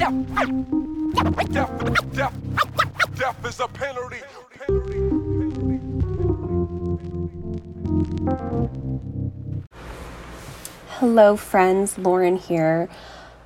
[0.00, 0.16] Death,
[3.44, 4.16] is a penalty.
[10.88, 11.98] Hello, friends.
[11.98, 12.88] Lauren here.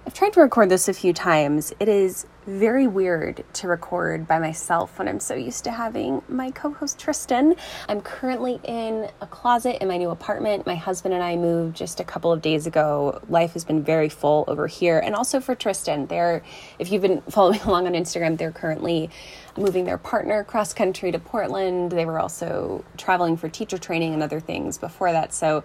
[0.07, 1.73] I've tried to record this a few times.
[1.81, 6.51] It is very weird to record by myself when I'm so used to having my
[6.51, 7.55] co host Tristan.
[7.89, 10.67] I'm currently in a closet in my new apartment.
[10.67, 13.21] My husband and I moved just a couple of days ago.
[13.29, 14.99] Life has been very full over here.
[14.99, 16.43] And also for Tristan, they're,
[16.79, 19.11] if you've been following along on Instagram, they're currently
[19.57, 21.93] moving their partner cross country to Portland.
[21.93, 25.33] They were also traveling for teacher training and other things before that.
[25.33, 25.65] So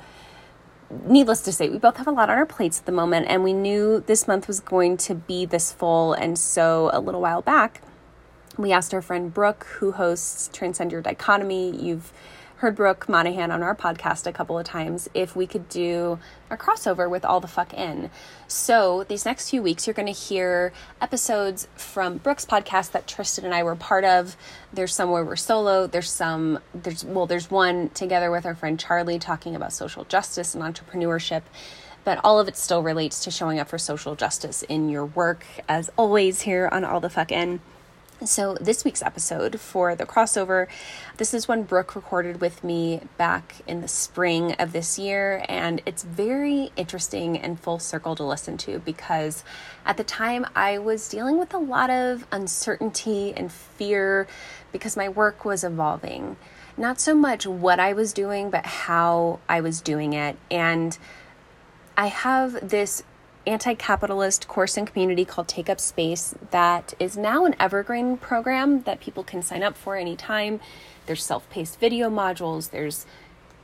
[1.05, 3.43] needless to say, we both have a lot on our plates at the moment, and
[3.43, 6.13] we knew this month was going to be this full.
[6.13, 7.81] And so, a little while back,
[8.57, 11.75] we asked our friend Brooke, who hosts Transcend Your Dichotomy.
[11.75, 12.11] You've
[12.59, 16.57] heard Brooke Monahan on our podcast a couple of times if we could do a
[16.57, 18.09] crossover with All the Fuck In.
[18.49, 23.45] So, these next few weeks, you're going to hear episodes from Brooke's podcast that Tristan
[23.45, 24.35] and I were part of.
[24.73, 25.87] There's some where we're solo.
[25.87, 30.53] There's some, there's, well, there's one together with our friend Charlie talking about social justice
[30.53, 31.43] and entrepreneurship.
[32.03, 35.45] But all of it still relates to showing up for social justice in your work,
[35.69, 37.61] as always, here on All the Fuck In.
[38.25, 40.67] So, this week's episode for the crossover,
[41.15, 45.81] this is one Brooke recorded with me back in the spring of this year, and
[45.85, 49.45] it's very interesting and full circle to listen to because
[49.85, 54.27] at the time I was dealing with a lot of uncertainty and fear
[54.73, 56.35] because my work was evolving.
[56.75, 60.35] Not so much what I was doing, but how I was doing it.
[60.51, 60.97] And
[61.95, 63.01] I have this
[63.45, 68.83] anti capitalist course and community called Take Up Space that is now an evergreen program
[68.83, 70.59] that people can sign up for anytime.
[71.05, 73.05] There's self paced video modules, there's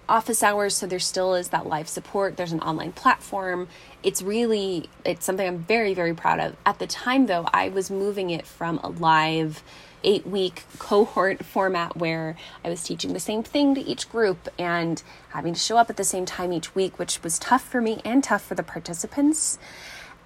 [0.07, 3.67] office hours so there still is that live support there's an online platform
[4.03, 7.89] it's really it's something i'm very very proud of at the time though i was
[7.89, 9.63] moving it from a live
[10.05, 15.01] eight week cohort format where I was teaching the same thing to each group and
[15.29, 18.01] having to show up at the same time each week, which was tough for me
[18.05, 19.57] and tough for the participants.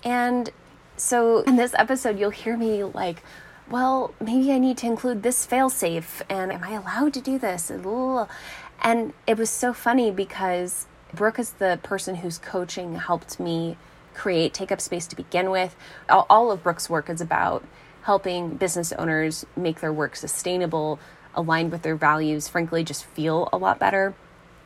[0.03, 0.51] And
[0.97, 3.23] so in this episode, you'll hear me like,
[3.69, 7.69] well, maybe I need to include this failsafe, and am I allowed to do this?
[9.27, 13.77] It was so funny because Brooke is the person whose coaching helped me
[14.13, 15.75] create Take Up Space to begin with.
[16.09, 17.63] All of Brooke's work is about
[18.03, 20.99] helping business owners make their work sustainable,
[21.35, 24.13] aligned with their values, frankly, just feel a lot better.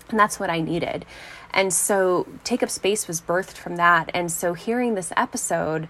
[0.09, 1.06] And that's what I needed.
[1.53, 4.09] And so Take Up Space was birthed from that.
[4.13, 5.88] And so hearing this episode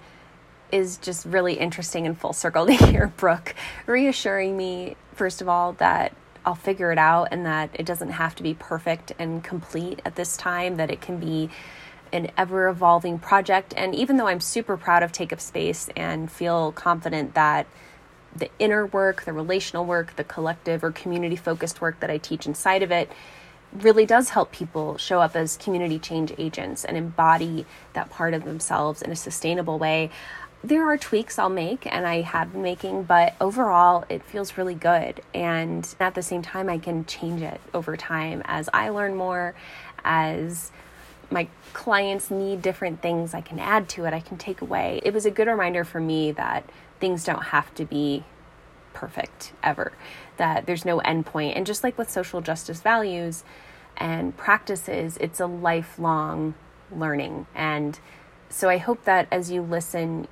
[0.72, 5.74] is just really interesting and full circle to hear Brooke reassuring me, first of all,
[5.74, 10.02] that I'll figure it out and that it doesn't have to be perfect and complete
[10.06, 11.50] at this time, that it can be
[12.12, 13.74] an ever evolving project.
[13.76, 17.66] And even though I'm super proud of Take Up Space and feel confident that
[18.36, 22.46] the inner work, the relational work, the collective or community focused work that I teach
[22.46, 23.12] inside of it
[23.74, 28.44] really does help people show up as community change agents and embody that part of
[28.44, 30.12] themselves in a sustainable way.
[30.66, 34.76] There are tweaks I'll make and I have been making, but overall it feels really
[34.76, 35.22] good.
[35.34, 39.56] And at the same time, I can change it over time as I learn more,
[40.06, 40.72] as
[41.30, 45.02] my clients need different things, I can add to it, I can take away.
[45.04, 46.70] It was a good reminder for me that
[47.00, 48.24] things don't have to be
[48.94, 49.92] perfect ever,
[50.38, 51.58] that there's no end point.
[51.58, 53.44] And just like with social justice values
[53.98, 56.54] and practices, it's a lifelong
[56.96, 57.48] learning.
[57.54, 58.00] And
[58.50, 60.28] so I hope that as you listen,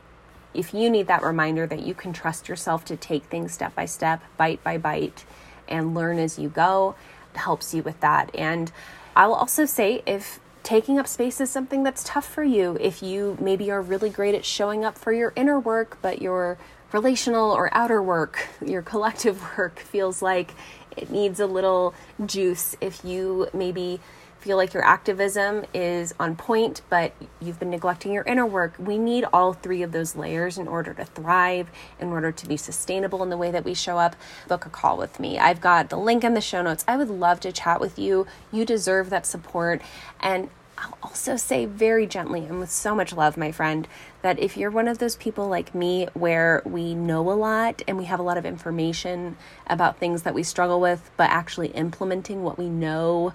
[0.54, 3.86] if you need that reminder that you can trust yourself to take things step by
[3.86, 5.26] step, bite by bite,
[5.68, 6.96] and learn as you go,
[7.34, 8.30] helps you with that.
[8.36, 8.72] And
[9.16, 12.78] I'll also say if taking up space is something that's tough for you.
[12.80, 16.58] If you maybe are really great at showing up for your inner work, but your
[16.92, 20.54] relational or outer work, your collective work feels like
[20.96, 21.94] it needs a little
[22.26, 22.76] juice.
[22.82, 24.00] If you maybe
[24.42, 28.74] feel like your activism is on point, but you've been neglecting your inner work.
[28.80, 31.70] We need all three of those layers in order to thrive,
[32.00, 34.16] in order to be sustainable in the way that we show up.
[34.48, 35.38] Book a call with me.
[35.38, 36.84] I've got the link in the show notes.
[36.88, 38.26] I would love to chat with you.
[38.52, 39.80] You deserve that support.
[40.20, 43.88] And I'll also say very gently and with so much love, my friend,
[44.24, 47.96] that if you're one of those people like me where we know a lot and
[48.00, 49.38] we have a lot of information
[49.68, 53.34] about things that we struggle with, but actually implementing what we know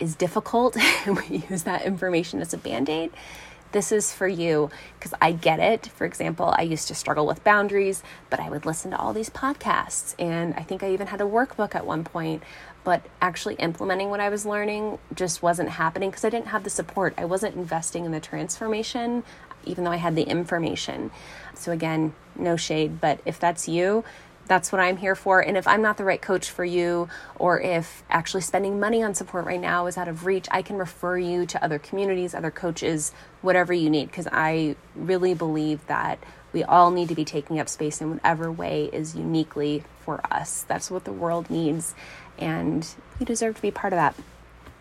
[0.00, 3.10] is difficult and we use that information as a band aid,
[3.72, 5.86] this is for you because I get it.
[5.86, 9.30] For example, I used to struggle with boundaries, but I would listen to all these
[9.30, 10.14] podcasts.
[10.18, 12.42] And I think I even had a workbook at one point,
[12.84, 16.70] but actually implementing what I was learning just wasn't happening because I didn't have the
[16.70, 17.14] support.
[17.16, 19.24] I wasn't investing in the transformation.
[19.64, 21.12] even though I had the information.
[21.54, 24.02] So, again, no shade, but if that's you,
[24.52, 25.40] that's what I'm here for.
[25.40, 29.14] And if I'm not the right coach for you, or if actually spending money on
[29.14, 32.50] support right now is out of reach, I can refer you to other communities, other
[32.50, 36.18] coaches, whatever you need, because I really believe that
[36.52, 40.66] we all need to be taking up space in whatever way is uniquely for us.
[40.68, 41.94] That's what the world needs,
[42.38, 42.86] and
[43.18, 44.14] you deserve to be part of that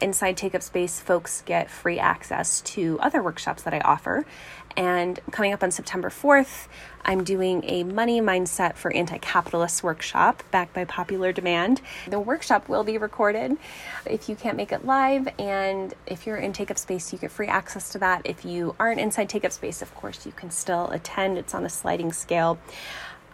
[0.02, 4.26] inside Take Up Space, folks get free access to other workshops that I offer.
[4.78, 6.68] And coming up on September 4th,
[7.04, 11.82] I'm doing a money mindset for anti capitalists workshop backed by popular demand.
[12.08, 13.58] The workshop will be recorded
[14.06, 15.28] if you can't make it live.
[15.40, 18.22] And if you're in Take Up Space, you get free access to that.
[18.26, 21.38] If you aren't inside Take Up Space, of course, you can still attend.
[21.38, 22.60] It's on a sliding scale.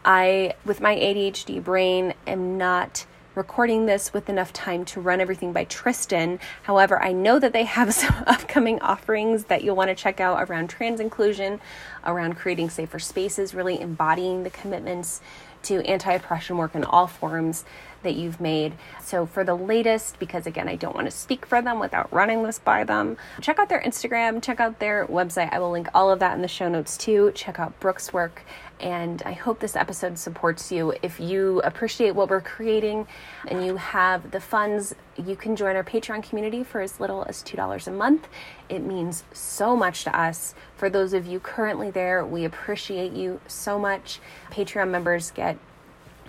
[0.05, 3.05] I, with my ADHD brain, am not
[3.37, 6.39] recording this with enough time to run everything by Tristan.
[6.63, 10.49] However, I know that they have some upcoming offerings that you'll want to check out
[10.49, 11.61] around trans inclusion,
[12.03, 15.21] around creating safer spaces, really embodying the commitments
[15.63, 17.63] to anti oppression work in all forms
[18.07, 18.73] that you've made.
[19.03, 22.43] So, for the latest, because again, I don't want to speak for them without running
[22.43, 25.53] this by them, check out their Instagram, check out their website.
[25.53, 27.31] I will link all of that in the show notes too.
[27.35, 28.43] Check out Brooke's work
[28.79, 30.93] and I hope this episode supports you.
[31.01, 33.07] If you appreciate what we're creating
[33.47, 37.41] and you have the funds, you can join our Patreon community for as little as
[37.43, 38.27] $2 a month.
[38.69, 40.53] It means so much to us.
[40.75, 44.19] For those of you currently there, we appreciate you so much.
[44.51, 45.57] Patreon members get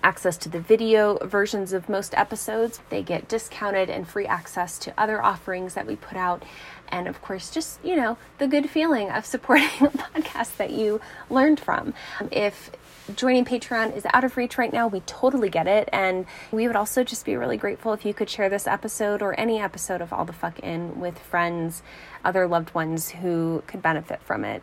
[0.03, 2.79] access to the video versions of most episodes.
[2.89, 6.43] They get discounted and free access to other offerings that we put out
[6.91, 10.99] and of course just you know the good feeling of supporting a podcast that you
[11.29, 11.93] learned from
[12.31, 12.71] if
[13.15, 16.75] joining patreon is out of reach right now we totally get it and we would
[16.75, 20.11] also just be really grateful if you could share this episode or any episode of
[20.11, 21.81] all the fuck in with friends
[22.23, 24.61] other loved ones who could benefit from it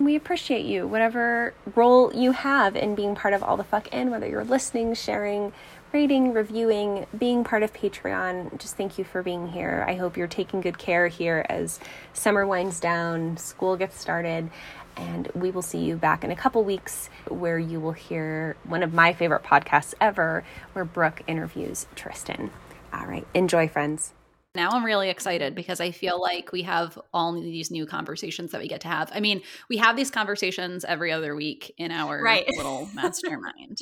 [0.00, 4.10] we appreciate you whatever role you have in being part of all the fuck in
[4.10, 5.52] whether you're listening sharing
[5.94, 8.58] rating, reviewing, being part of Patreon.
[8.58, 9.84] Just thank you for being here.
[9.86, 11.78] I hope you're taking good care here as
[12.12, 14.50] summer winds down, school gets started,
[14.96, 18.82] and we will see you back in a couple weeks where you will hear one
[18.82, 22.50] of my favorite podcasts ever, where Brooke interviews Tristan.
[22.92, 24.12] All right, enjoy, friends.
[24.54, 28.60] Now I'm really excited because I feel like we have all these new conversations that
[28.60, 29.10] we get to have.
[29.12, 32.46] I mean, we have these conversations every other week in our right.
[32.56, 33.78] little mastermind.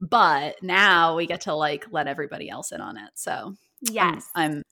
[0.00, 3.10] but now we get to like let everybody else in on it.
[3.14, 4.28] So, yes.
[4.34, 4.62] I'm, I'm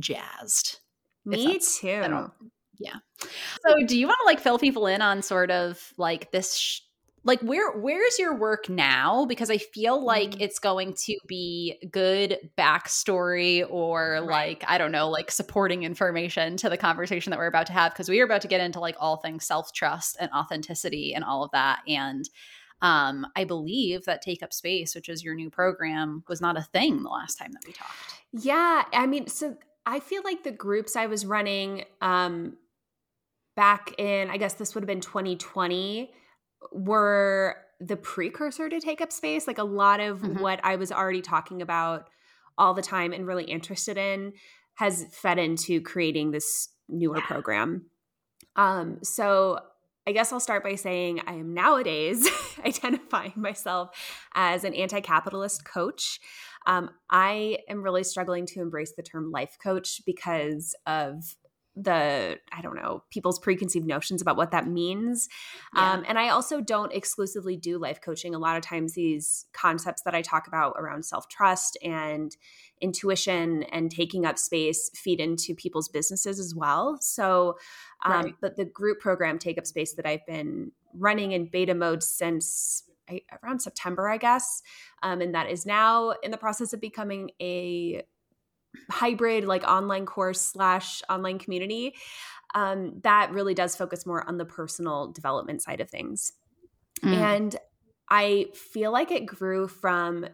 [0.00, 0.80] jazzed.
[1.24, 2.30] Me too.
[2.82, 3.28] Yeah.
[3.66, 6.80] So, do you want to like fill people in on sort of like this sh-
[7.24, 10.40] like where where's your work now because i feel like mm.
[10.40, 14.60] it's going to be good backstory or right.
[14.60, 17.92] like i don't know like supporting information to the conversation that we're about to have
[17.92, 21.44] because we are about to get into like all things self-trust and authenticity and all
[21.44, 22.28] of that and
[22.80, 26.62] um, i believe that take up space which is your new program was not a
[26.62, 27.92] thing the last time that we talked
[28.32, 29.56] yeah i mean so
[29.86, 32.56] i feel like the groups i was running um
[33.56, 36.10] back in i guess this would have been 2020
[36.72, 39.46] were the precursor to take up space.
[39.46, 40.40] Like a lot of mm-hmm.
[40.40, 42.08] what I was already talking about
[42.56, 44.34] all the time and really interested in
[44.74, 47.26] has fed into creating this newer yeah.
[47.26, 47.86] program.
[48.56, 49.58] Um, so
[50.06, 52.28] I guess I'll start by saying I am nowadays
[52.64, 53.90] identifying myself
[54.34, 56.20] as an anti capitalist coach.
[56.66, 61.34] Um, I am really struggling to embrace the term life coach because of
[61.74, 65.28] the i don't know people's preconceived notions about what that means
[65.74, 65.92] yeah.
[65.92, 70.02] um, and i also don't exclusively do life coaching a lot of times these concepts
[70.02, 72.36] that i talk about around self-trust and
[72.82, 77.56] intuition and taking up space feed into people's businesses as well so
[78.04, 78.34] um, right.
[78.42, 82.84] but the group program take up space that i've been running in beta mode since
[83.42, 84.62] around september i guess
[85.02, 88.02] um, and that is now in the process of becoming a
[88.90, 91.94] hybrid like online course slash online community
[92.54, 96.32] um, that really does focus more on the personal development side of things
[97.02, 97.14] mm.
[97.14, 97.56] and
[98.08, 100.26] i feel like it grew from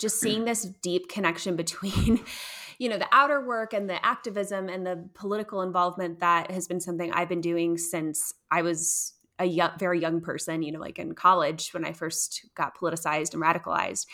[0.00, 2.20] just seeing this deep connection between
[2.78, 6.80] you know the outer work and the activism and the political involvement that has been
[6.80, 10.98] something i've been doing since i was a young, very young person, you know, like
[10.98, 14.06] in college when I first got politicized and radicalized.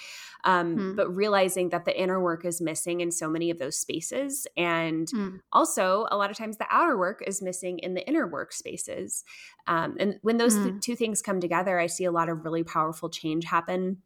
[0.47, 0.97] Um, mm.
[0.97, 4.47] But realizing that the inner work is missing in so many of those spaces.
[4.57, 5.41] And mm.
[5.53, 9.25] also, a lot of times, the outer work is missing in the inner work spaces.
[9.67, 10.65] Um, and when those mm.
[10.65, 13.99] th- two things come together, I see a lot of really powerful change happen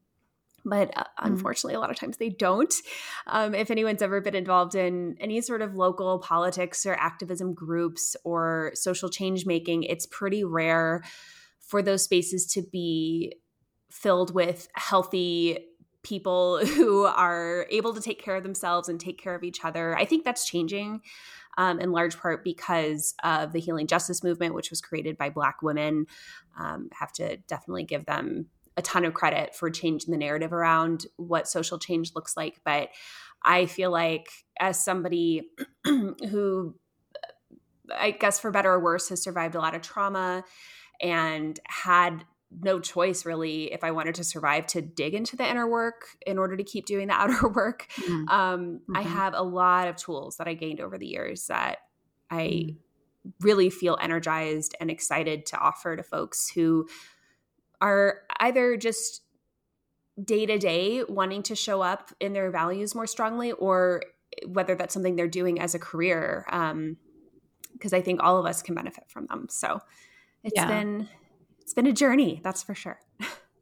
[0.65, 1.35] but uh, Mm-hmm.
[1.35, 2.73] unfortunately, a lot of times they don't.
[3.27, 8.17] Um, if anyone's ever been involved in any sort of local politics or activism groups
[8.25, 11.03] or social change making, it's pretty rare
[11.61, 13.35] for those spaces to be
[13.91, 15.59] filled with healthy
[16.03, 19.97] people who are able to take care of themselves and take care of each other.
[19.97, 21.03] I think that's changing.
[21.59, 25.63] Um, in large part because of the healing justice movement, which was created by Black
[25.63, 26.07] women.
[26.59, 31.07] Um, have to definitely give them a ton of credit for changing the narrative around
[31.17, 32.61] what social change looks like.
[32.65, 32.89] But
[33.43, 35.51] I feel like, as somebody
[35.85, 36.75] who,
[37.95, 40.45] I guess for better or worse, has survived a lot of trauma
[41.01, 45.69] and had no choice really if I wanted to survive to dig into the inner
[45.69, 47.87] work in order to keep doing the outer work.
[47.97, 48.29] Mm.
[48.29, 49.07] Um, I Mhm.
[49.07, 51.79] have a lot of tools that I gained over the years that
[52.31, 52.77] I Mm.
[53.41, 56.89] really feel energized and excited to offer to folks who
[57.81, 59.23] are either just
[60.23, 64.03] day to day wanting to show up in their values more strongly or
[64.47, 66.45] whether that's something they're doing as a career
[67.73, 69.81] because i think all of us can benefit from them so
[70.45, 70.67] it's Yeah.
[70.67, 71.09] been
[71.71, 72.99] it's been a journey that's for sure.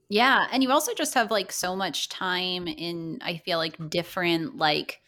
[0.09, 4.57] Yeah, and you also just have like so much time in I feel like different
[4.57, 5.03] like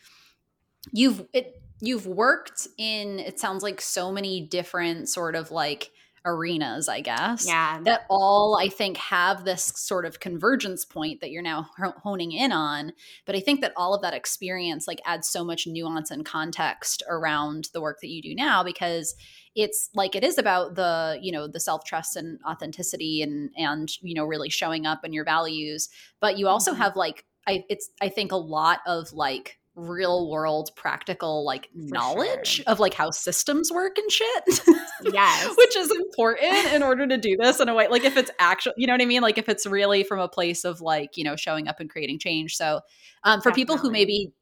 [0.93, 5.91] you've it you've worked in it sounds like so many different sort of like
[6.25, 7.47] arenas, I guess.
[7.47, 12.33] yeah That all I think have this sort of convergence point that you're now honing
[12.33, 12.93] in on,
[13.25, 17.03] but I think that all of that experience like adds so much nuance and context
[17.09, 19.15] around the work that you do now because
[19.55, 23.91] it's like it is about the you know the self trust and authenticity and and
[24.03, 25.89] you know really showing up and your values
[26.21, 26.79] but you also Mhm.
[26.79, 32.47] have like i it's i think a lot of like real world practical like knowledge
[32.47, 32.65] sure.
[32.67, 34.61] of like how systems work and shit
[35.13, 35.55] Yes.
[35.57, 38.73] which is important in order to do this in a way like if it's actual
[38.77, 39.23] you know what i mean?
[39.23, 42.19] Like if it's really from a place of like you know showing up and creating
[42.19, 42.57] change.
[42.57, 42.81] So
[43.25, 44.33] um for people who maybe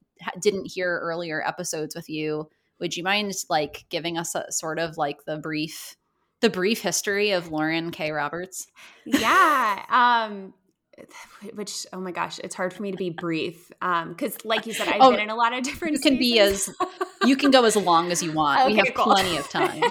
[0.41, 2.49] didn't hear earlier episodes with you
[2.81, 5.97] would you mind like giving us a sort of like the brief
[6.41, 8.11] the brief history of lauren k.
[8.11, 8.67] Roberts?
[9.05, 10.55] Yeah um
[11.55, 14.73] which oh my gosh it's hard for me to be brief um because like you
[14.73, 16.69] said i've Oh, been in a lot of different you can be as
[17.25, 18.65] you can go as long as you want.
[18.71, 19.05] We have cool.
[19.13, 19.83] plenty of time.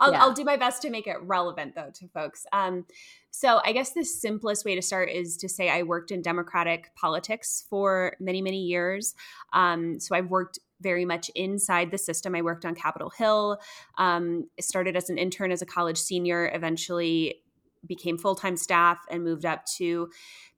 [0.00, 0.20] I'll, Yeah.
[0.22, 2.44] I'll do my best to make it relevant though to folks.
[2.52, 2.86] Um
[3.34, 6.94] so i guess the simplest way to start is to say i worked in democratic
[6.94, 9.14] politics for many many years.
[9.52, 12.34] Um so i've worked very much inside the system.
[12.34, 13.58] I worked on capitol hill.
[13.98, 17.41] Um started as an intern as a college senior eventually
[17.86, 20.08] became full-time staff and moved up to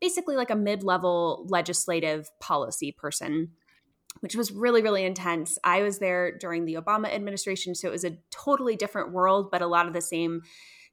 [0.00, 3.50] basically like a mid-level legislative policy person
[4.20, 5.58] which was really really intense.
[5.64, 9.62] I was there during the obama administration so it was a totally different world but
[9.62, 10.42] a lot of the same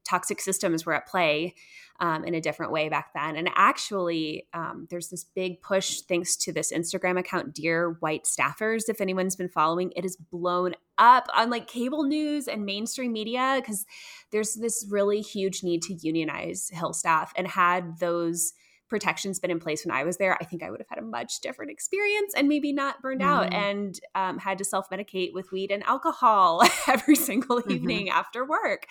[0.08, 1.56] toxic systems were at play
[2.02, 3.36] um, in a different way back then.
[3.36, 8.90] And actually um, there's this big push thanks to this instagram account dear white staffers
[8.90, 9.92] if anyone's been following.
[9.96, 13.86] It has blown up on like cable news and mainstream media because
[14.32, 18.54] there's this really huge need to unionize hill staff and had those
[18.92, 21.02] protections been in place when I was there, I think I would have had a
[21.02, 23.56] much different experience and maybe not burned out Mhm.
[23.56, 27.72] and um, had to self medicate with weed and alcohol every single Mhm.
[27.72, 28.86] evening after work.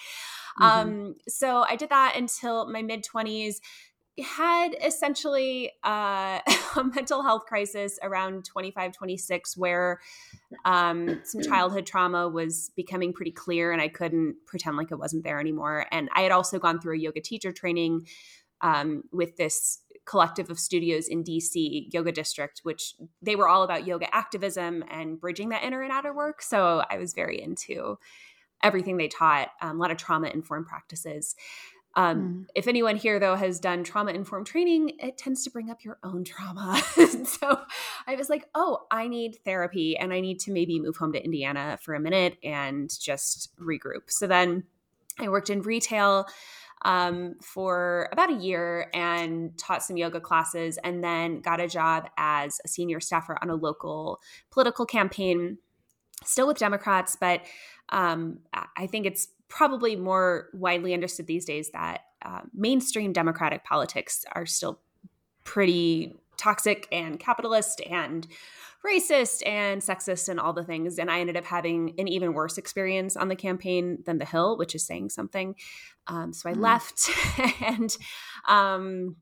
[0.59, 0.65] Mhm.
[0.65, 3.61] Um, so I did that until my mid 20s.
[4.23, 6.41] Had essentially uh,
[6.77, 10.01] a mental health crisis around 25, 26, where
[10.65, 15.25] um, some childhood trauma was becoming pretty clear and I couldn't pretend like it wasn't
[15.25, 15.87] there anymore.
[15.91, 18.07] And I had also gone through a yoga teacher training
[18.61, 19.79] um, with this
[20.11, 25.21] collective of studios in DC, Yoga District, which they were all about yoga activism and
[25.21, 26.43] bridging that inner and outer work.
[26.43, 27.97] So I was very into
[28.61, 31.37] everything they taught, um, a lot of trauma informed practices.
[31.95, 32.47] Um, Mm.
[32.57, 35.99] If anyone here, though, has done trauma informed training, it tends to bring up your
[36.03, 36.81] own trauma.
[37.25, 37.61] so
[38.07, 41.25] I was like, oh, I need therapy and I need to maybe move home to
[41.25, 44.09] Indiana for a minute and just regroup.
[44.09, 44.65] So then
[45.19, 46.27] I worked in retail
[46.83, 52.09] um, for about a year and taught some yoga classes and then got a job
[52.17, 54.21] as a senior staffer on a local
[54.51, 55.59] political campaign,
[56.25, 57.43] still with Democrats, but
[57.91, 64.25] um, I- think it's probably more widely understood these days that uh, mainstream Democratic politics
[64.33, 64.81] are still
[65.45, 68.27] pretty toxic and capitalist and
[68.87, 70.99] racist and sexist and all the things.
[70.99, 74.57] And I ended up having an even worse experience on the campaign than the Hill,
[74.57, 75.55] which is saying something.
[76.07, 76.61] Um, so I Mm.
[76.61, 77.11] left
[77.63, 77.97] and
[78.49, 79.17] um,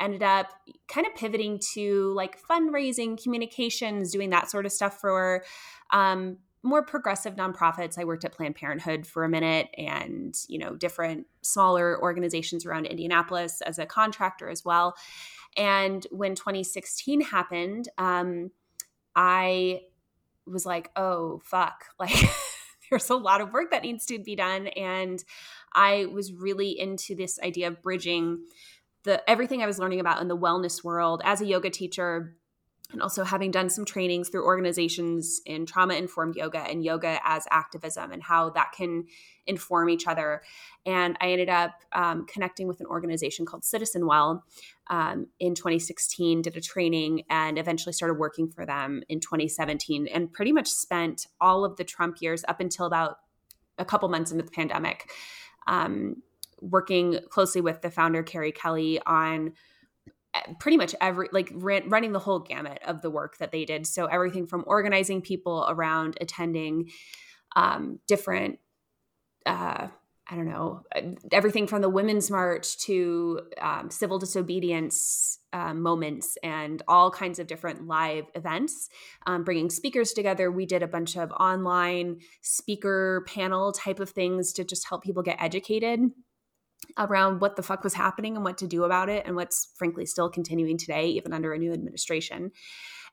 [0.00, 0.46] ended up
[0.88, 5.44] kind of pivoting to like fundraising, communications, doing that sort of stuff for
[5.92, 7.98] um, more progressive nonprofits.
[7.98, 12.86] I worked at Planned Parenthood for a minute and, you know, different smaller organizations around
[12.86, 14.94] Indianapolis as a contractor as well.
[15.56, 18.50] And when 2016 happened, um,
[19.14, 19.82] I
[20.46, 21.84] was like, oh, fuck.
[21.98, 22.30] Like,
[22.90, 24.66] there's a lot of work that needs to be done.
[24.66, 25.22] And
[25.72, 28.40] I was really into this idea of bridging
[29.04, 32.36] the everything I was learning about in the wellness world as a yoga teacher
[32.92, 37.46] and also having done some trainings through organizations in trauma informed yoga and yoga as
[37.50, 39.04] activism and how that can
[39.46, 40.42] inform each other.
[40.86, 44.44] And I ended up um, connecting with an organization called Citizen Well
[44.88, 50.32] um, in 2016, did a training, and eventually started working for them in 2017, and
[50.32, 53.18] pretty much spent all of the Trump years up until about
[53.78, 55.10] a couple months into the pandemic.
[55.66, 56.22] Um,
[56.60, 59.52] working closely with the founder Carrie Kelly on
[60.58, 63.86] pretty much every like ran, running the whole gamut of the work that they did.
[63.86, 66.90] So everything from organizing people around attending
[67.56, 68.58] um, different
[69.46, 69.88] uh,
[70.28, 70.82] i don't know
[71.32, 77.46] everything from the women's march to um, civil disobedience uh, moments and all kinds of
[77.46, 78.88] different live events
[79.26, 80.50] um, bringing speakers together.
[80.50, 85.22] We did a bunch of online speaker panel type of things to just help people
[85.22, 86.00] get educated
[86.98, 90.06] around what the fuck was happening and what to do about it and what's frankly
[90.06, 92.50] still continuing today even under a new administration.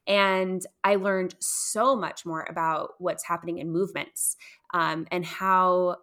[0.08, 4.38] And i learned so much more about what's happening in movements
[4.74, 5.98] um, and how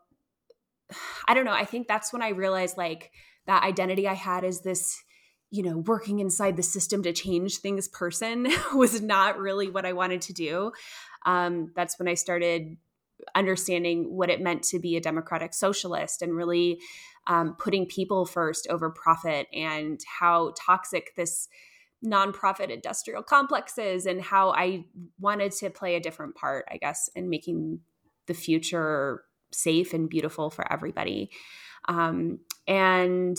[1.26, 3.10] i don't know i think that's when i realized like
[3.46, 5.02] that identity i had as this
[5.50, 9.92] you know working inside the system to change things person was not really what i
[9.92, 10.72] wanted to do.
[11.24, 12.76] Um, that's when i started
[13.34, 16.80] understanding what it meant to be a democratic socialist and really
[17.26, 21.48] um, putting people first over profit and how toxic this
[22.04, 24.84] nonprofit industrial complex is and how I
[25.18, 27.80] wanted to play a different part, I guess, in making
[28.26, 31.30] the future safe and beautiful for everybody.
[31.88, 33.38] Um, and,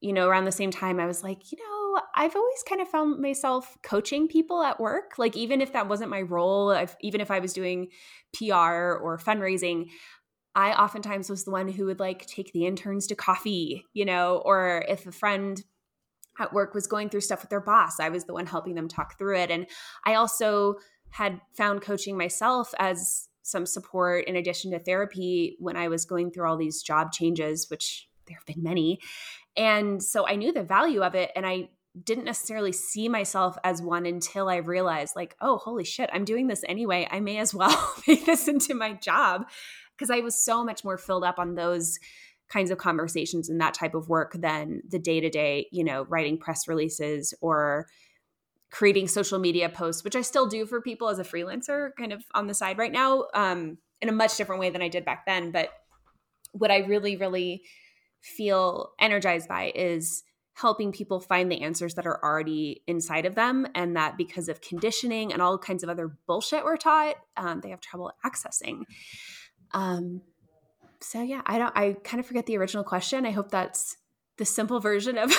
[0.00, 2.88] you know, around the same time, I was like, you know, I've always kind of
[2.88, 5.14] found myself coaching people at work.
[5.16, 7.88] Like, even if that wasn't my role, if, even if I was doing
[8.36, 9.90] PR or fundraising,
[10.54, 14.42] I oftentimes was the one who would like take the interns to coffee, you know,
[14.44, 15.62] or if a friend
[16.38, 18.88] at work was going through stuff with their boss, I was the one helping them
[18.88, 19.50] talk through it.
[19.50, 19.66] And
[20.04, 20.76] I also
[21.10, 26.30] had found coaching myself as some support in addition to therapy when I was going
[26.30, 29.00] through all these job changes, which there have been many.
[29.56, 31.30] And so I knew the value of it.
[31.36, 31.68] And I
[32.02, 36.48] didn't necessarily see myself as one until I realized, like, oh, holy shit, I'm doing
[36.48, 37.06] this anyway.
[37.08, 39.46] I may as well make this into my job
[39.96, 41.98] because I was so much more filled up on those
[42.48, 46.04] kinds of conversations and that type of work than the day to day, you know,
[46.04, 47.86] writing press releases or
[48.70, 52.24] creating social media posts, which I still do for people as a freelancer, kind of
[52.34, 55.26] on the side right now, um, in a much different way than I did back
[55.26, 55.52] then.
[55.52, 55.70] But
[56.52, 57.62] what I really, really
[58.20, 60.22] feel energized by is
[60.54, 64.60] helping people find the answers that are already inside of them and that because of
[64.60, 68.82] conditioning and all kinds of other bullshit we're taught um, they have trouble accessing
[69.74, 70.22] um,
[71.00, 71.76] so yeah, I don't.
[71.76, 73.26] I kind of forget the original question.
[73.26, 73.96] I hope that's
[74.38, 75.32] the simple version of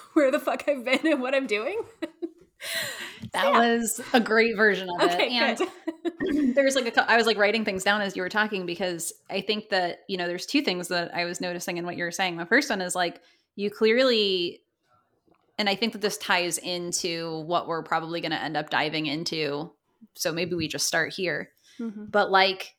[0.14, 1.78] where the fuck I've been and what I'm doing.
[3.32, 3.58] that yeah.
[3.58, 5.60] was a great version of okay, it.
[6.28, 9.12] And there's like a, I was like writing things down as you were talking because
[9.28, 12.04] I think that you know there's two things that I was noticing in what you
[12.04, 12.36] were saying.
[12.36, 13.20] The first one is like
[13.56, 14.62] you clearly,
[15.58, 19.06] and I think that this ties into what we're probably going to end up diving
[19.06, 19.72] into.
[20.14, 21.50] So maybe we just start here.
[21.78, 22.06] Mm-hmm.
[22.06, 22.74] But like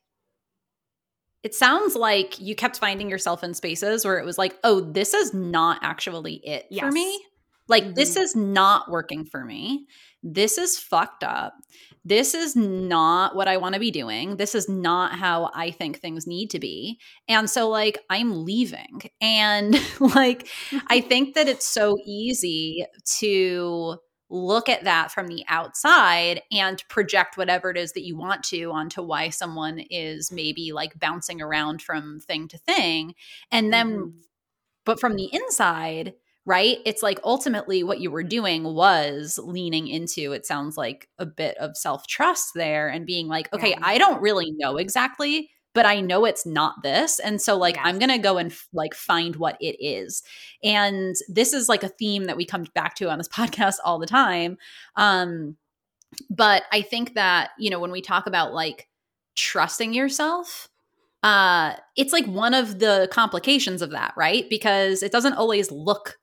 [1.42, 5.12] it sounds like you kept finding yourself in spaces where it was like, oh, this
[5.12, 6.84] is not actually it yes.
[6.84, 7.20] for me.
[7.68, 7.94] Like, mm-hmm.
[7.94, 9.86] this is not working for me.
[10.22, 11.54] This is fucked up.
[12.04, 14.36] This is not what I want to be doing.
[14.36, 16.98] This is not how I think things need to be.
[17.28, 19.02] And so, like, I'm leaving.
[19.20, 20.48] And, like,
[20.88, 22.84] I think that it's so easy
[23.18, 23.96] to
[24.32, 28.72] look at that from the outside and project whatever it is that you want to
[28.72, 33.14] onto why someone is maybe like bouncing around from thing to thing.
[33.50, 34.18] And then, mm-hmm.
[34.86, 36.14] but from the inside,
[36.46, 36.78] right?
[36.86, 41.56] It's like ultimately what you were doing was leaning into, it sounds like a bit
[41.58, 43.80] of self trust there and being like, okay, yeah.
[43.82, 47.18] I don't really know exactly but I know it's not this.
[47.18, 47.84] And so like yes.
[47.86, 50.22] I'm going to go and f- like find what it is.
[50.62, 53.98] And this is like a theme that we come back to on this podcast all
[53.98, 54.58] the time.
[54.96, 55.56] Um
[56.28, 58.88] but I think that, you know, when we talk about like
[59.34, 60.68] trusting yourself,
[61.22, 64.44] uh it's like one of the complications of that, right?
[64.50, 66.18] Because it doesn't always look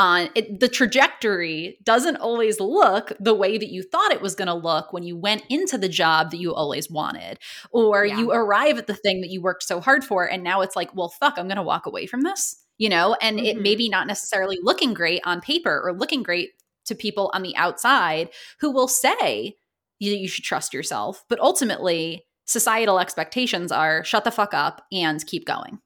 [0.00, 4.48] on it, the trajectory doesn't always look the way that you thought it was going
[4.48, 7.38] to look when you went into the job that you always wanted
[7.70, 8.18] or yeah.
[8.18, 10.94] you arrive at the thing that you worked so hard for and now it's like
[10.94, 13.44] well fuck i'm going to walk away from this you know, and Mhm.
[13.44, 16.52] it maybe not necessarily looking great on paper or looking great
[16.86, 19.54] to people on the outside who will say
[19.98, 21.22] you, you should trust yourself.
[21.28, 25.80] But ultimately, societal expectations are shut the fuck up and keep going.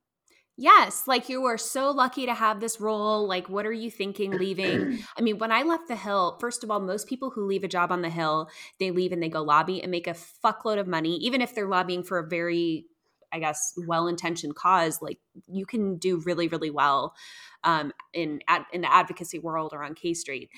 [0.57, 3.27] Yes, like you were so lucky to have this role.
[3.27, 5.01] Like, what are you thinking leaving?
[5.19, 7.69] I mean, when I left the Hill, first of all, most people who leave a
[7.69, 10.15] job on the Hill, they leave and they go lobby and make a
[10.45, 12.87] fuckload of money, even if they're lobbying for a very,
[13.33, 15.03] I guess, well intentioned cause.
[15.03, 17.17] Like, you can do really, really well
[17.65, 20.51] um, in ad- in the advocacy world or on K Street.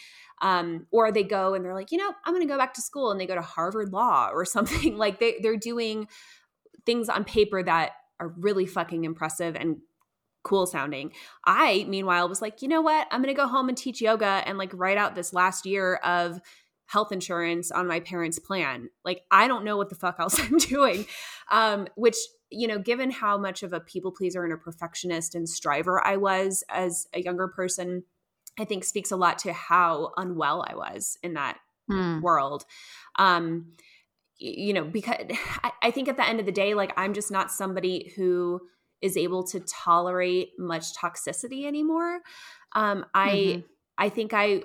[0.43, 2.83] Um, or they go and they're like, you know, I'm going to go back to
[2.83, 4.99] school, and they go to Harvard Law or something.
[4.99, 6.09] Like, they they're doing
[6.85, 9.79] things on paper that are really fucking impressive and
[10.43, 11.13] cool sounding.
[11.45, 13.09] I, meanwhile, was like, you know what?
[13.11, 15.97] I'm going to go home and teach yoga and like write out this last year
[15.97, 16.41] of
[16.87, 18.89] health insurance on my parents' plan.
[19.05, 21.07] Like, I don't know what the fuck else I'm doing.
[21.51, 22.17] Um, which,
[22.51, 26.17] you know, given how much of a people pleaser and a perfectionist and striver I
[26.17, 28.05] was as a younger person,
[28.59, 31.59] I think speaks a lot to how unwell I was in that
[32.23, 32.65] world.
[33.17, 33.73] Um,
[34.39, 35.17] you know, because
[35.65, 38.61] I, I think at the end of the day, like I'm just not somebody who
[39.03, 42.21] is able to tolerate much toxicity anymore.
[42.73, 43.65] Um, I Mhm.
[43.99, 44.63] I think I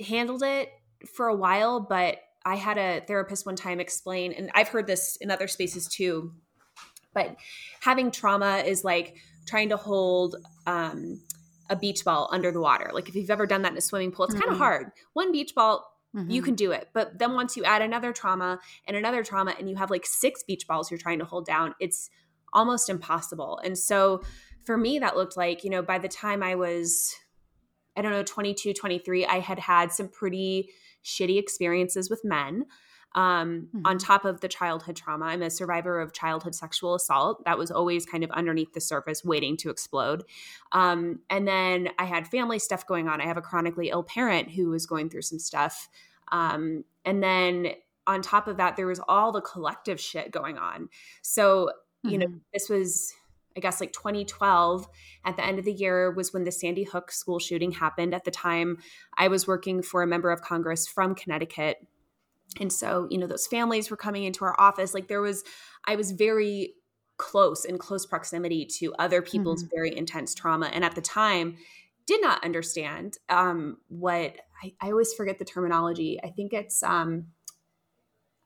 [0.00, 0.70] handled it
[1.14, 5.16] for a while, but I had a therapist one time explain, and I've heard this
[5.16, 6.32] in other spaces too.
[7.14, 7.36] But
[7.80, 11.22] having trauma is like trying to hold um,
[11.70, 12.90] a beach ball under the water.
[12.92, 14.52] Like if you've ever done that in a swimming pool, it's kind Mhm.
[14.52, 14.92] of hard.
[15.14, 15.90] One beach ball
[16.28, 16.44] you Mhm.
[16.44, 16.88] can do it.
[16.94, 20.42] But then once you add another trauma and another trauma and you have like six
[20.42, 22.08] beach balls you're trying to hold down, it's
[22.52, 23.60] almost impossible.
[23.62, 24.22] And so
[24.64, 27.14] for me, that looked like, you know, by the time I was,
[27.96, 30.70] I don't know, 22, 23, I had had some pretty
[31.04, 32.66] shitty experiences with men.
[33.16, 34.00] Um, On Mhm.
[34.04, 37.44] top of the childhood trauma, I'm a survivor of childhood sexual assault.
[37.44, 40.22] That was always kind of underneath the surface, waiting to explode.
[40.72, 43.20] Um, and then I had family stuff going on.
[43.20, 45.88] I have a chronically ill parent who was going through some stuff.
[46.30, 47.74] Um, and then
[48.06, 50.88] on top of that, there was all the collective shit going on.
[51.22, 51.70] So,
[52.02, 52.40] you know, Mhm.
[52.52, 53.12] this was,
[53.56, 54.86] I guess, like 2012.
[55.24, 58.14] At the end of the year was when the Sandy Hook school shooting happened.
[58.14, 58.78] At the time,
[59.16, 61.78] I was working for a member of Congress from Connecticut.
[62.60, 64.94] And so, you know, those families were coming into our office.
[64.94, 65.44] Like there was,
[65.86, 66.74] I was very
[67.18, 70.66] close in close proximity to other people's very intense trauma.
[70.66, 71.56] And at the time,
[72.06, 76.20] did not understand um, what I, I always forget the terminology.
[76.22, 77.26] I think it's um,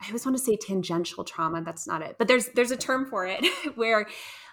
[0.01, 1.62] I always want to say tangential trauma.
[1.62, 3.44] That's not it, but there's there's a term for it
[3.77, 4.07] where,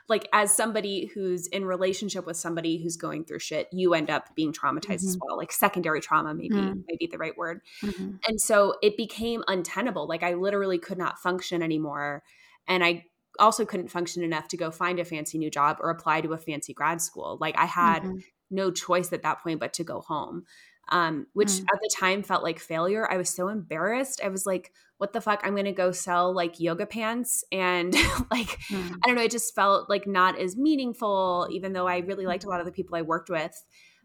[0.09, 4.33] like, as somebody who's in relationship with somebody who's going through shit, you end up
[4.35, 5.37] being traumatized as well.
[5.37, 6.83] Like secondary trauma, maybe Mm.
[6.87, 7.61] maybe the right word.
[7.81, 8.19] Mhm.
[8.27, 10.07] And so it became untenable.
[10.07, 12.23] Like I literally could not function anymore.
[12.67, 13.05] And I
[13.39, 16.37] also couldn't function enough to go find a fancy new job or apply to a
[16.37, 17.37] fancy grad school.
[17.39, 18.23] Like I had Mhm.
[18.49, 20.45] no choice at that point but to go home.
[20.89, 21.63] Um, which Mm.
[21.73, 23.11] at the time felt like failure.
[23.11, 24.21] I was so embarrassed.
[24.23, 25.41] I was like, what the fuck?
[25.43, 27.93] I'm gonna go sell like yoga pants and
[28.31, 28.95] like Mm.
[29.03, 32.45] I don't know, it just felt like not as meaningful, even though I really liked
[32.45, 33.63] a lot of the people I worked with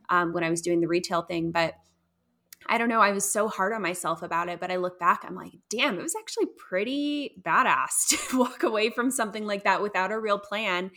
[0.08, 1.52] um, when I was doing the retail thing.
[1.52, 1.74] But
[2.68, 4.60] I don't know, I was so hard on myself about it.
[4.60, 8.90] But I look back, I'm like, damn, it was actually pretty badass to walk away
[8.90, 10.90] from something like that without a real plan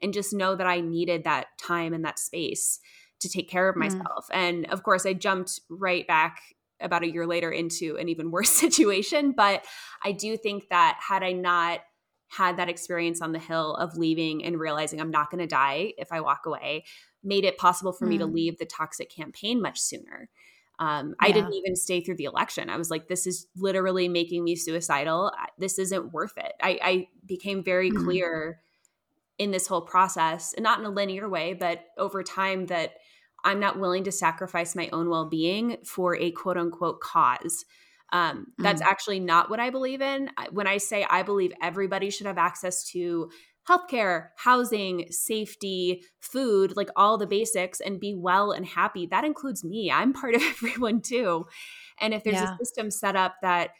[0.00, 2.80] and just know that I needed that time and that space
[3.22, 4.08] to take care of Mm.
[4.08, 4.28] myself.
[4.32, 6.40] And of course, I jumped right back
[6.80, 9.32] about a year later into an even worse situation.
[9.32, 9.64] But
[10.04, 11.80] I do think that had I not
[12.28, 15.92] had that experience on the hill of leaving and realizing I'm not going to die
[15.98, 16.84] if I walk away,
[17.22, 18.32] made it possible for me to Mm.
[18.32, 20.30] leave the toxic campaign much sooner.
[20.78, 22.70] Um, I didn't even stay through the election.
[22.70, 25.30] I was like, this is literally making me suicidal.
[25.58, 26.54] This isn't worth it.
[26.62, 28.02] I, I became very Mhm.
[28.02, 28.60] clear
[29.38, 32.94] in this whole process, and not in a linear way, but over time that
[33.44, 37.64] I'm not willing to sacrifice my own well being for a quote unquote cause.
[38.12, 38.86] Um, that's Mm.
[38.86, 40.30] actually not what I believe in.
[40.50, 43.30] When I say I believe everybody should have access to
[43.68, 49.64] healthcare, housing, safety, food, like all the basics, and be well and happy, that includes
[49.64, 49.90] me.
[49.90, 51.46] I'm part of everyone too.
[52.00, 52.42] And if there's Yeah.
[52.42, 53.70] a system set up that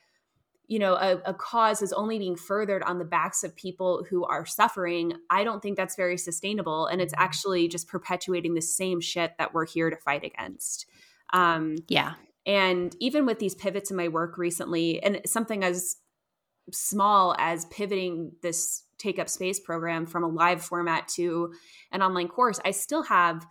[0.69, 4.25] you know a, a cause is only being furthered on the backs of people who
[4.25, 9.01] are suffering i don't think that's very sustainable and it's actually just perpetuating the same
[9.01, 10.87] shit that we're here to fight against
[11.33, 12.15] um, Yeah.
[12.47, 15.97] and even with these pivots in my work recently and something as
[16.71, 21.53] small as pivoting this take up space program from a live format to
[21.91, 23.45] an online course i still have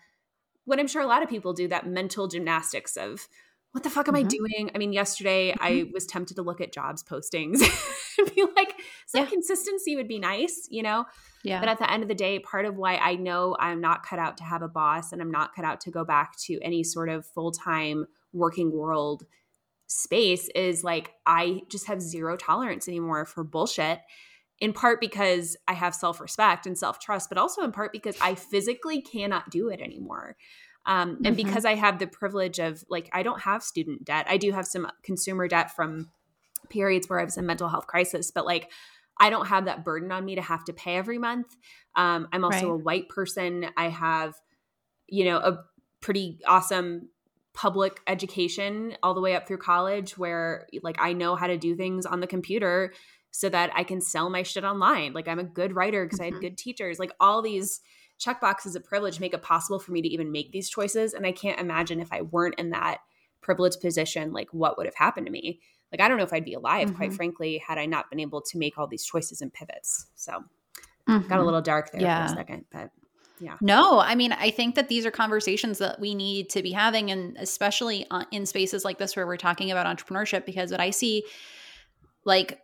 [0.63, 3.27] what i'm sure a lot of people do that mental gymnastics of
[3.71, 4.19] what the fuck am Mhm.
[4.19, 4.71] I doing?
[4.75, 5.93] I mean, yesterday I Mhm.
[5.93, 7.61] was tempted to look at jobs postings
[8.17, 8.75] and be like,
[9.07, 9.29] some Yeah.
[9.29, 11.05] consistency would be nice, you know?
[11.43, 11.59] Yeah.
[11.59, 14.19] But at the end of the day, part of why I know I'm not cut
[14.19, 16.83] out to have a boss and I'm not cut out to go back to any
[16.83, 19.23] sort of full time working world
[19.87, 23.99] space is like, I just have zero tolerance anymore for bullshit.
[24.59, 28.15] In part because I have self respect and self trust, but also in part because
[28.21, 30.37] I physically cannot do it anymore.
[30.85, 31.45] Um, and Mhm.
[31.45, 34.25] because I have the privilege of, like, I don't have student debt.
[34.29, 36.11] I do have some consumer debt from
[36.69, 38.71] periods where I was in mental health crisis, but like,
[39.17, 41.55] I don't have that burden on me to have to pay every month.
[41.95, 42.71] Um, I'm also Right.
[42.71, 43.67] a white person.
[43.77, 44.35] I have,
[45.07, 45.63] you know, a
[46.01, 47.09] pretty awesome
[47.53, 51.75] public education all the way up through college where like I know how to do
[51.75, 52.93] things on the computer
[53.31, 55.13] so that I can sell my shit online.
[55.13, 56.33] Like I'm a good writer because I Mhm.
[56.33, 56.99] had good teachers.
[56.99, 57.81] Like all these
[58.17, 61.13] check boxes of privilege make it possible for me to even make these choices.
[61.13, 62.99] And I can't imagine if I weren't in that
[63.41, 65.59] privileged position, like what would have happened to me.
[65.91, 67.15] Like I don't know if I'd be alive, quite Mhm.
[67.15, 70.07] frankly, had I not been able to make all these choices and pivots.
[70.15, 70.43] So
[71.07, 71.45] got a Mhm.
[71.45, 72.27] little dark there Yeah.
[72.27, 72.91] for a second, but
[73.39, 73.57] yeah.
[73.59, 77.09] No, I mean, I think that these are conversations that we need to be having,
[77.11, 80.91] and especially uh, in spaces like this where we're talking about entrepreneurship, because what I
[80.91, 81.25] see,
[82.23, 82.59] like,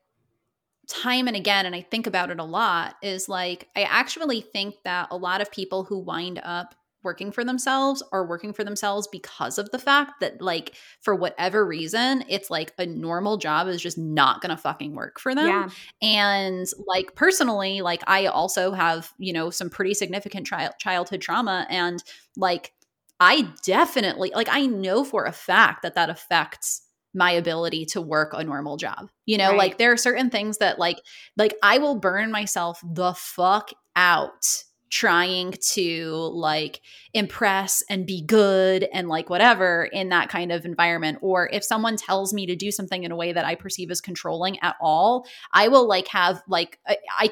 [0.88, 4.76] time and again, and I think about it a lot, is like, I actually think
[4.84, 9.08] that a lot of people who wind up working for themselves are working for themselves
[9.08, 13.82] because of the fact that, like, for whatever reason, it's like a normal job is
[13.82, 15.48] just not gonna fucking work for them.
[15.48, 15.70] yeah.
[16.02, 21.68] And like personally, like I also have, you know, some pretty significant child childhood trauma
[21.70, 22.04] and
[22.36, 22.74] like
[23.20, 26.82] I definitely like I know for a fact that that affects
[27.14, 29.10] my ability to work a normal job.
[29.26, 29.58] You know, Right.
[29.58, 31.02] like there are certain things that like
[31.36, 34.46] like I will burn myself the fuck out
[34.90, 36.80] trying to like
[37.14, 41.98] impress and be good and like whatever in that kind of environment or if someone
[41.98, 45.26] tells me to do something in a way that I perceive as controlling at all
[45.52, 47.30] I will like have like I, I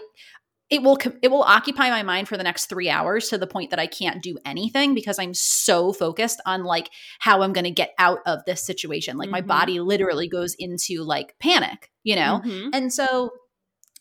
[0.69, 3.69] it will it will occupy my mind for the next 3 hours to the point
[3.69, 7.71] that I can't do anything because I'm so focused on like how I'm going to
[7.71, 9.47] get out of this situation like my Mhm.
[9.47, 12.69] body literally goes into like panic you know Mhm.
[12.73, 13.31] and so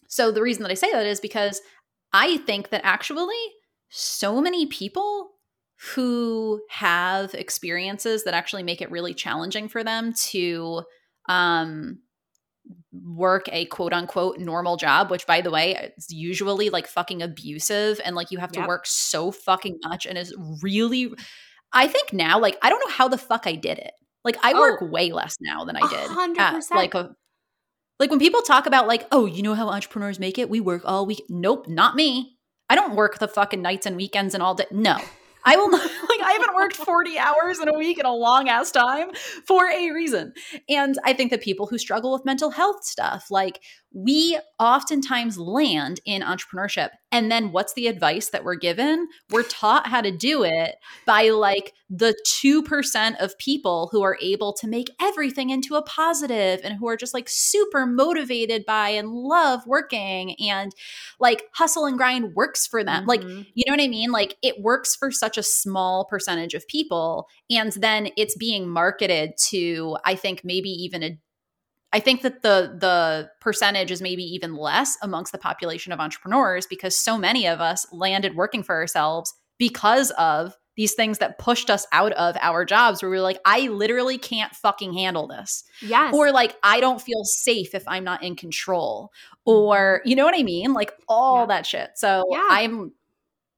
[0.09, 1.61] so the reason that I say that is because
[2.13, 3.35] I think that actually
[3.91, 5.33] so many people
[5.95, 10.83] who have experiences that actually make it really challenging for them to
[11.29, 11.99] um
[12.93, 18.01] work a quote unquote normal job which by the way is usually like fucking abusive
[18.05, 18.69] and like you have to Yep.
[18.69, 21.13] work so fucking much and is really
[21.73, 23.93] I think now like I don't know how the fuck I did it
[24.25, 24.61] like I Oh.
[24.61, 27.15] work way less now than I did hundred at, like a
[28.01, 30.51] like when people talk about like, oh, you know how entrepreneurs make it?
[30.51, 31.23] We work all week.
[31.29, 32.37] Nope, not me.
[32.69, 34.65] I don't work the fucking nights and weekends and all day.
[34.73, 34.99] No.
[35.45, 35.89] I will not
[36.25, 39.11] I haven't worked 40 hours in a week in a long ass time
[39.47, 40.33] for a reason.
[40.69, 43.61] And I think that people who struggle with mental health stuff, like
[43.93, 46.91] we oftentimes land in entrepreneurship.
[47.15, 49.07] And then what's the advice that we're given?
[49.31, 50.75] We're taught how to do it
[51.07, 56.61] by like the 2% of people who are able to make everything into a positive
[56.65, 60.73] and who are just like super motivated by and love working and
[61.21, 63.07] like hustle and grind works for them.
[63.07, 63.47] Like, Mhm.
[63.55, 64.11] you know what I mean?
[64.11, 67.29] Like it works for such a small percentage of people.
[67.49, 71.17] And then it's being marketed to, I think, maybe even a
[71.95, 76.67] I think that the the percentage is maybe even less amongst the population of entrepreneurs
[76.67, 81.71] because so many of us landed working for ourselves because of these things that pushed
[81.71, 85.63] us out of our jobs where we were like, I literally can't fucking handle this.
[85.81, 86.13] yes.
[86.13, 89.13] Or like, I don't feel safe if I'm not in control.
[89.45, 90.73] Or, you know what I mean?
[90.73, 91.47] Like all Yeah.
[91.47, 91.91] that shit.
[91.95, 92.49] So Yeah.
[92.51, 92.91] I'm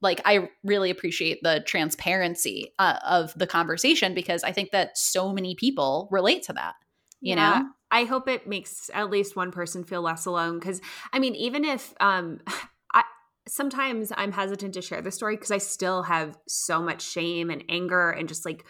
[0.02, 5.32] like, I really appreciate the transparency uh, of the conversation because I think that so
[5.32, 6.74] many people relate to that,
[7.22, 7.60] you Yeah.
[7.60, 7.68] know?
[7.90, 10.60] I hope it makes at least one person feel less alone.
[10.60, 10.80] Cause
[11.12, 12.40] I mean, even if um
[12.94, 13.04] I
[13.48, 17.64] sometimes I'm hesitant to share the story because I still have so much shame and
[17.68, 18.64] anger and just like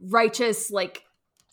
[0.00, 1.04] righteous like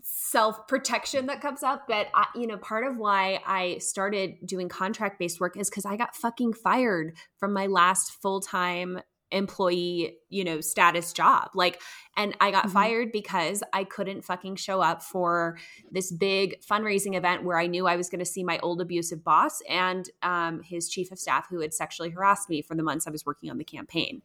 [0.01, 1.85] self-protection that comes up.
[1.87, 5.97] But I, you know, part of why I started doing contract-based work is because I
[5.97, 11.49] got fucking fired from my last full-time employee, you know, status job.
[11.53, 11.81] Like,
[12.17, 12.71] and I got Mhm.
[12.71, 15.57] fired because I couldn't fucking show up for
[15.91, 19.23] this big fundraising event where I knew I was going to see my old abusive
[19.23, 23.07] boss and um, his chief of staff who had sexually harassed me for the months
[23.07, 24.21] I was working on the campaign.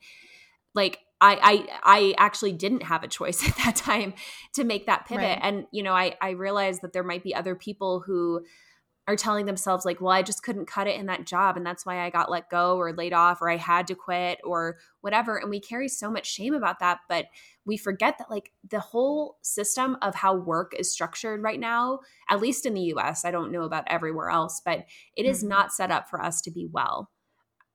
[0.74, 4.14] Like, I, I I actually didn't have a choice at that time
[4.54, 5.24] to make that pivot.
[5.24, 5.38] Right.
[5.40, 8.44] And you know, I I realized that there might be other people who
[9.06, 11.84] are telling themselves like well i just couldn't cut it in that job and that's
[11.84, 15.36] why i got let go or laid off or i had to quit or whatever
[15.36, 17.26] and we carry so much shame about that but
[17.66, 21.98] we forget that like the whole system of how work is structured right now
[22.30, 24.84] at least in the us i don't know about everywhere else but
[25.16, 25.48] it is Mhm.
[25.48, 27.10] not set up for us to be well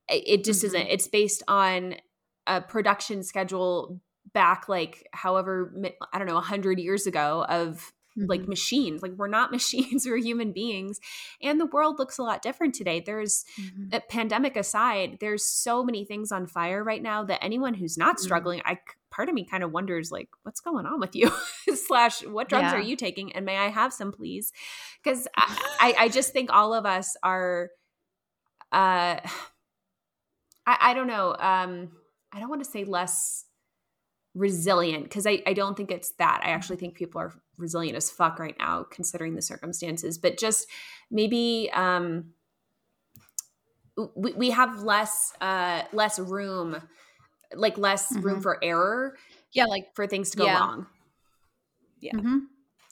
[0.08, 0.66] it, just Mhm.
[0.66, 1.94] isn't it's based on
[2.46, 4.00] a production schedule
[4.32, 5.72] back like however
[6.12, 8.48] i don't know 100 years ago of like Mhm.
[8.48, 10.98] machines like we're not machines we're human beings
[11.40, 13.94] and the world looks a lot different today there's Mhm.
[13.94, 18.16] a pandemic aside there's so many things on fire right now that anyone who's not
[18.16, 18.20] Mhm.
[18.20, 18.78] struggling i
[19.10, 21.30] part of me kind of wonders like what's going on with you
[21.74, 22.78] slash what drugs Yeah.
[22.78, 24.52] are you taking and may i have some please
[25.02, 27.70] because I, I i just think all of us are
[28.72, 29.18] uh
[30.66, 31.90] i i don't know um
[32.32, 33.46] i don't want to say less
[34.34, 36.40] resilient because I, I don't think it's that.
[36.44, 40.18] I actually think people are resilient as fuck right now, considering the circumstances.
[40.18, 40.66] But just
[41.10, 42.30] maybe um,
[44.16, 46.76] we, we have less uh, less room,
[47.54, 48.42] like less room Mhm.
[48.42, 49.16] for error
[49.52, 50.58] yeah, like for things to go Yeah.
[50.60, 50.86] wrong.
[51.98, 52.12] Yeah.
[52.14, 52.42] Mhm.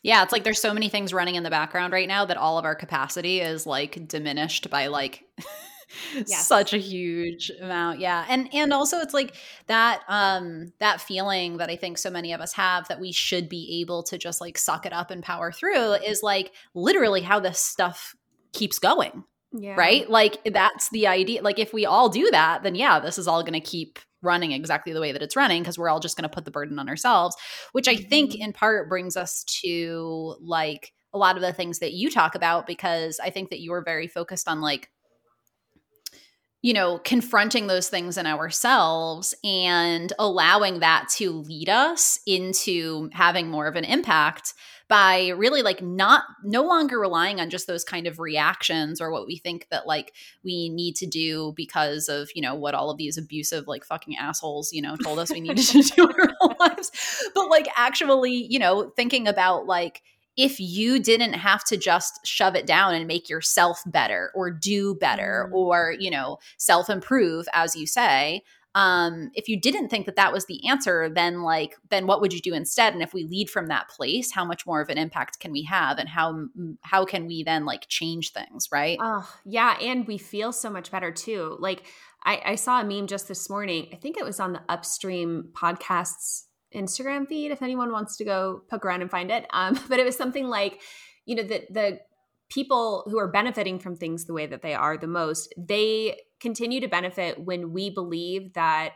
[0.03, 2.59] Yeah, it's like there's so many things running in the background right now that all
[2.59, 5.23] of our capacity is like diminished by like
[6.15, 6.47] Yes.
[6.47, 8.01] such a huge amount.
[8.01, 8.25] Yeah.
[8.29, 9.35] And and also it's like
[9.67, 13.49] that um that feeling that I think so many of us have that we should
[13.49, 17.41] be able to just like suck it up and power through is like literally how
[17.41, 18.15] this stuff
[18.53, 19.75] keeps going Yeah.
[19.77, 20.09] right?
[20.11, 21.43] Like that's the idea.
[21.43, 24.53] Like if we all do that, then yeah, this is all going to keep running
[24.53, 26.79] exactly the way that it's running because we're all just going to put the burden
[26.79, 27.37] on ourselves,
[27.73, 28.41] which I think Mhm.
[28.41, 32.67] in part brings us to like a lot of the things that you talk about
[32.67, 34.91] because I think that you are very focused on like
[36.69, 43.49] you know, confronting those things in ourselves and allowing that to lead us into having
[43.49, 44.53] more of an impact
[44.87, 49.27] by really like not no longer relying on just those kind of reactions or what
[49.27, 50.13] we think that like
[50.45, 54.17] we need to do because of you know what all of these abusive like fucking
[54.19, 56.91] assholes you know told us we needed to do in our lives
[57.35, 60.03] but like actually you know thinking about like
[60.39, 64.95] if you didn't have to just shove it down and make yourself better or do
[64.95, 65.55] better Mm.
[65.55, 68.43] or you know self improve as you say
[68.75, 72.33] um if you didn't think that that was the answer then like then what would
[72.35, 74.99] you do instead and if we lead from that place how much more of an
[74.99, 76.47] impact can we have and how
[76.83, 79.77] how can we then like change things right Oh, yeah.
[79.81, 81.57] And we feel so much better too.
[81.61, 81.85] Like,
[82.25, 83.89] I, I saw a meme just this morning.
[83.93, 88.63] I think it was on the Upstream Podcasts Instagram feed, if anyone wants to go
[88.71, 89.47] poke around and find it.
[89.53, 90.81] Um, but it was something like,
[91.27, 92.01] you know, the, the
[92.51, 96.81] people who are benefiting from things the way that they are the most, they continue
[96.81, 98.93] to benefit when we believe that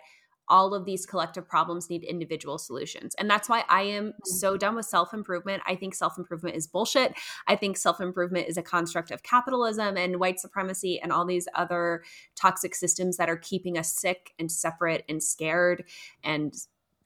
[0.49, 3.15] all of these collective problems need individual solutions.
[3.17, 5.63] And that's why I am so done with self improvement.
[5.67, 7.15] I think self improvement is bullshit.
[7.47, 11.49] I think self improvement is a construct of capitalism and white supremacy and all these
[11.55, 12.03] other
[12.35, 15.85] toxic systems that are keeping us sick and separate and scared
[16.23, 16.55] and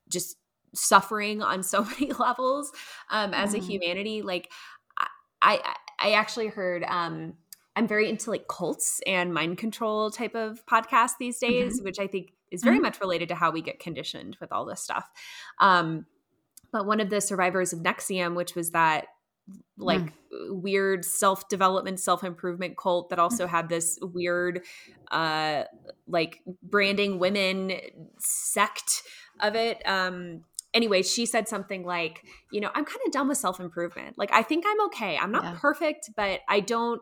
[0.09, 0.37] just
[0.73, 2.71] suffering on so many levels
[3.09, 3.63] um, as a Mhm.
[3.63, 4.21] humanity.
[4.21, 4.51] Like,
[4.97, 5.07] I,
[5.41, 6.83] I, I actually heard.
[6.83, 7.35] Um,
[7.75, 12.07] I'm very into like cults and mind control type of podcasts these days, which I
[12.07, 12.81] think is very Mhm.
[12.81, 15.07] much related to how we get conditioned with all this stuff.
[15.59, 16.07] Um,
[16.71, 19.07] but one of the survivors of NXIVM, which was that
[19.77, 20.13] like
[20.49, 24.63] weird self development, self improvement cult that also had this weird,
[25.11, 25.63] uh,
[26.07, 27.73] like branding women
[28.19, 29.03] sect
[29.39, 29.81] of it.
[29.87, 30.43] Um,
[30.77, 34.17] anyway, she said something like, you know, I'm kind of done with self improvement.
[34.17, 35.17] Like, I think I'm okay.
[35.17, 35.57] I'm not Yeah.
[35.59, 37.01] perfect, but I don't.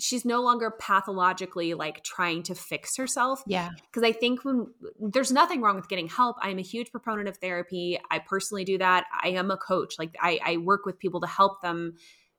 [0.00, 5.30] She's no longer pathologically like trying to fix herself yeah because I think when there's
[5.30, 6.36] nothing wrong with getting help.
[6.40, 8.00] I'm a huge proponent of therapy.
[8.10, 9.04] I personally do that.
[9.22, 9.96] I am a coach.
[9.98, 11.96] Like I, I work with people to help them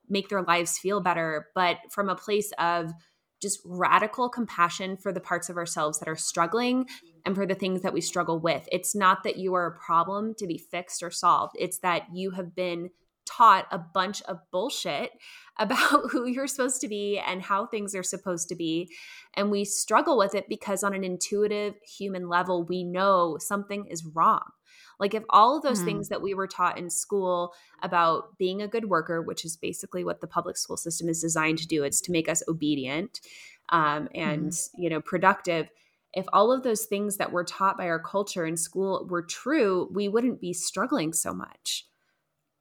[0.09, 2.91] make their lives feel better, but from a place of
[3.41, 6.87] just radical compassion for the parts of ourselves that are struggling
[7.25, 8.67] and for the things that we struggle with.
[8.71, 11.55] It's not that you are a problem to be fixed or solved.
[11.59, 12.89] It's that you have been
[13.25, 15.11] taught a bunch of bullshit
[15.59, 18.89] about who you're supposed to be and how things are supposed to be.
[19.35, 24.05] And we struggle with it because, on an intuitive human level, we know something is
[24.05, 24.41] wrong.
[25.01, 25.83] Like, if all of those Mhm.
[25.83, 30.05] things that we were taught in school about being a good worker, which is basically
[30.05, 33.21] what the public school system is designed to do, it's to make us obedient
[33.69, 35.69] um, and, you know, productive.
[36.13, 39.89] If all of those things that were taught by our culture in school were true,
[39.93, 41.87] we wouldn't be struggling so much.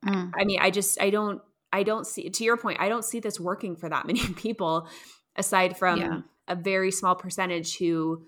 [0.04, 0.34] Mm.
[0.38, 3.20] I mean, I just I don't I don't see to your point, I don't see
[3.20, 4.88] this working for that many people
[5.36, 6.22] aside from Yeah.
[6.48, 8.26] a very small percentage who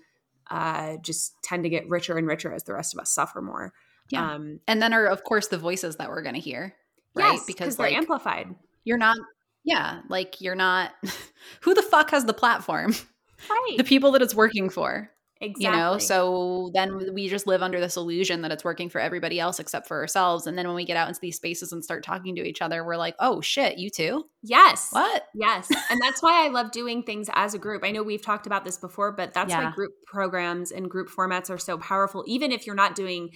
[0.49, 3.73] uh just tend to get richer and richer as the rest of us suffer more.
[4.09, 4.33] Yeah.
[4.33, 6.75] Um and then are of course the voices that we're going to hear
[7.15, 8.53] right yes, because they're like amplified.
[8.83, 9.17] you're not
[9.63, 10.91] Yeah, like you're not
[11.61, 12.93] who the fuck has the platform?
[13.49, 13.75] Right.
[13.77, 15.09] The people that it's working for.
[15.41, 15.65] exactly.
[15.65, 19.37] You know, so then we just live under this illusion that it's working for everybody
[19.37, 20.47] else except for ourselves.
[20.47, 22.85] And then when we get out into these spaces and start talking to each other,
[22.85, 24.23] we're like, oh shit, you too?
[24.43, 24.87] yes.
[24.91, 25.23] What?
[25.35, 25.67] Yes.
[25.89, 27.83] And that's why I love doing things as a group.
[27.83, 31.49] I know we've talked about this before, but that's why group programs and group formats
[31.49, 32.23] are so powerful.
[32.27, 33.31] Even if you're not doing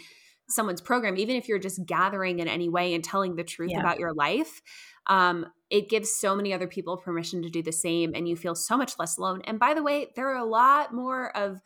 [0.49, 3.79] someone's program, even if you're just gathering in any way and telling the truth Yeah.
[3.79, 4.61] about your life,
[5.07, 8.55] um, it gives so many other people permission to do the same and you feel
[8.55, 9.41] so much less alone.
[9.45, 11.59] And by the way, there are a lot more of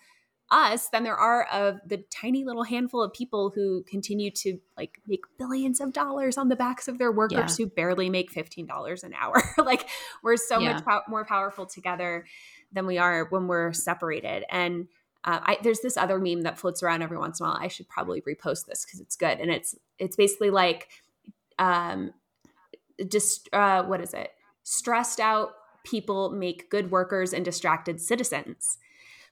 [0.49, 4.99] us than there are of the tiny little handful of people who continue to like
[5.07, 9.13] make billions of dollars on the backs of their workers who barely make $15 an
[9.13, 9.41] hour.
[9.63, 9.88] like
[10.23, 10.73] we're so Yeah.
[10.73, 12.25] much pow- more powerful together
[12.73, 14.43] than we are when we're separated.
[14.49, 14.88] And
[15.24, 17.57] uh, I, there's this other meme that floats around every once in a while.
[17.59, 19.39] I should probably repost this because it's good.
[19.39, 20.88] And it's it's basically like,
[21.59, 22.13] um,
[23.07, 24.32] just uh, what is it?
[24.63, 25.51] Stressed out
[25.84, 28.78] people make good workers and distracted citizens.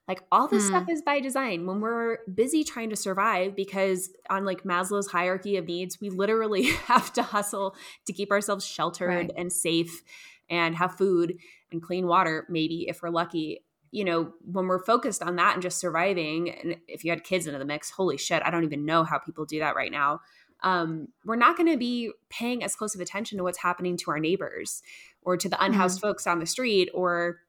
[0.08, 0.76] Like all this Hmm.
[0.78, 1.68] stuff is by design.
[1.68, 6.64] When we're busy trying to survive, because on like Maslow's hierarchy of needs, we literally
[6.88, 7.76] have to hustle
[8.08, 9.32] to keep ourselves sheltered Right.
[9.38, 10.02] and safe
[10.50, 11.38] and have food
[11.72, 13.64] and clean water, maybe if we're lucky.
[13.92, 17.48] You know, when we're focused on that and just surviving, and if you had kids
[17.48, 20.22] into the mix, holy shit, I don't even know how people do that right now.
[20.62, 24.12] Um, we're not going to be paying as close of attention to what's happening to
[24.12, 24.84] our neighbors
[25.22, 27.40] or to the unhoused folks on the street or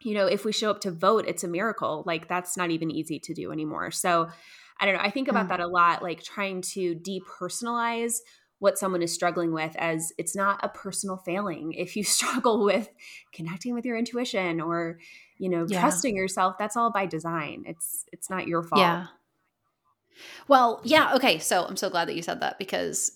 [0.00, 2.90] you know if we show up to vote it's a miracle like that's not even
[2.90, 4.28] easy to do anymore so
[4.78, 5.48] i don't know i think about Mm.
[5.50, 8.16] that a lot like trying to depersonalize
[8.58, 12.88] what someone is struggling with as it's not a personal failing if you struggle with
[13.32, 14.98] connecting with your intuition or
[15.38, 15.80] you know Yeah.
[15.80, 19.06] trusting yourself that's all by design it's it's not your fault Yeah.
[20.48, 21.38] Well, yeah, okay.
[21.38, 23.12] So I'm so glad that you said that because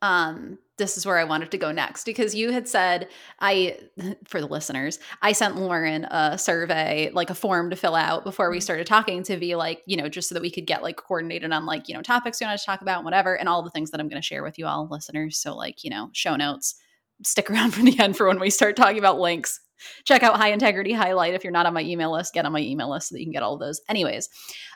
[0.00, 3.08] um this is where I wanted to go next because you had said
[3.40, 3.78] I
[4.28, 8.48] for the listeners, I sent Lauren a survey, like a form to fill out before
[8.50, 10.96] we started talking to be like, you know, just so that we could get like
[10.96, 13.62] coordinated on like, you know, topics you want to talk about and whatever and all
[13.62, 15.36] the things that I'm going to share with you all listeners.
[15.38, 16.76] So like, you know, show notes.
[17.24, 19.58] Stick around for the end for when we start talking about links.
[20.04, 22.60] Check out High Integrity Highlight if you're not on my email list, get on my
[22.60, 23.80] email list so that you can get all those.
[23.88, 24.28] Anyways,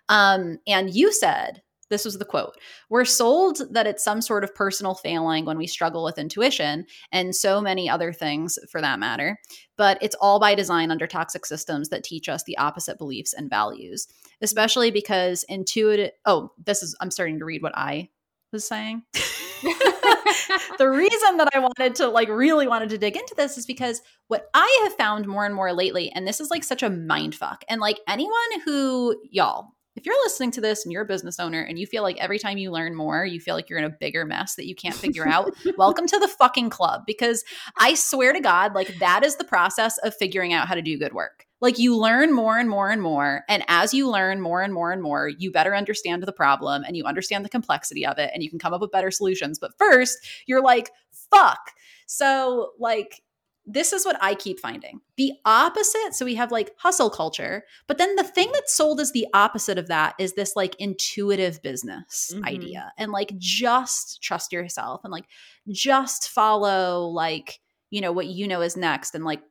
[0.08, 2.56] um, and you said, this was the quote
[2.88, 7.36] We're sold that it's some sort of personal failing when we struggle with intuition and
[7.36, 9.38] so many other things for that matter.
[9.76, 13.50] But it's all by design under toxic systems that teach us the opposite beliefs and
[13.50, 14.08] values,
[14.40, 16.12] especially because intuitive.
[16.24, 18.08] Oh, this is, I'm starting to read what I
[18.52, 19.02] was saying.
[20.78, 24.02] the reason that I wanted to like really wanted to dig into this is because
[24.28, 27.34] what I have found more and more lately, and this is like such a mind
[27.34, 27.64] fuck.
[27.68, 31.60] And like anyone who, y'all, if you're listening to this and you're a business owner
[31.60, 33.90] and you feel like every time you learn more, you feel like you're in a
[33.90, 37.02] bigger mess that you can't figure out, welcome to the fucking club.
[37.06, 37.44] Because
[37.78, 40.98] I swear to God, like that is the process of figuring out how to do
[40.98, 41.46] good work.
[41.62, 43.44] Like you learn more and more and more.
[43.48, 46.96] And as you learn more and more and more, you better understand the problem and
[46.96, 49.58] you understand the complexity of it and you can come up with better solutions.
[49.58, 50.90] But first, you're like,
[51.30, 51.70] fuck.
[52.06, 53.22] So, like,
[53.64, 55.00] this is what I keep finding.
[55.16, 56.14] The opposite.
[56.14, 59.78] So we have like hustle culture, but then the thing that's sold as the opposite
[59.78, 62.44] of that is this like intuitive business Mhm.
[62.44, 65.26] idea and like just trust yourself and like
[65.68, 67.60] just follow like,
[67.90, 69.42] you know, what you know is next and like,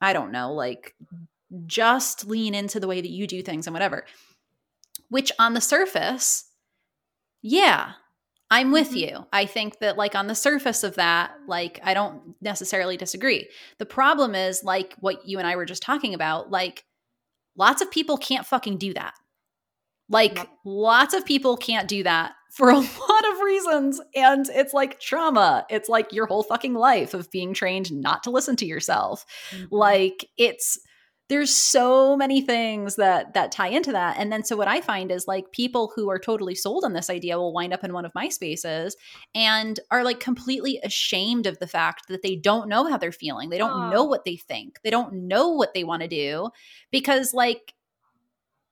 [0.00, 0.94] I don't know, like
[1.66, 4.04] just lean into the way that you do things and whatever.
[5.08, 6.44] Which on the surface,
[7.42, 7.92] yeah,
[8.50, 8.96] I'm with Mhm.
[8.96, 9.26] you.
[9.32, 13.48] I think that, like, on the surface of that, like, I don't necessarily disagree.
[13.78, 16.84] The problem is, like, what you and I were just talking about, like,
[17.56, 19.14] lots of people can't fucking do that.
[20.08, 24.00] Like, lots of people can't do that for a lot of reasons.
[24.14, 25.66] And it's like trauma.
[25.68, 29.66] It's like your whole fucking life of being trained not to listen to yourself Mm-hmm.
[29.74, 30.78] like it's
[31.28, 34.16] there's so many things that that tie into that.
[34.18, 37.10] And then so what i find is like people who are totally sold on this
[37.10, 38.96] idea will wind up in one of my spaces
[39.34, 43.50] and are like completely ashamed of the fact that they don't know how they're feeling.
[43.50, 43.90] They don't Oh.
[43.90, 44.78] know what they think.
[44.82, 46.48] They don't know what they want to do
[46.90, 47.74] because like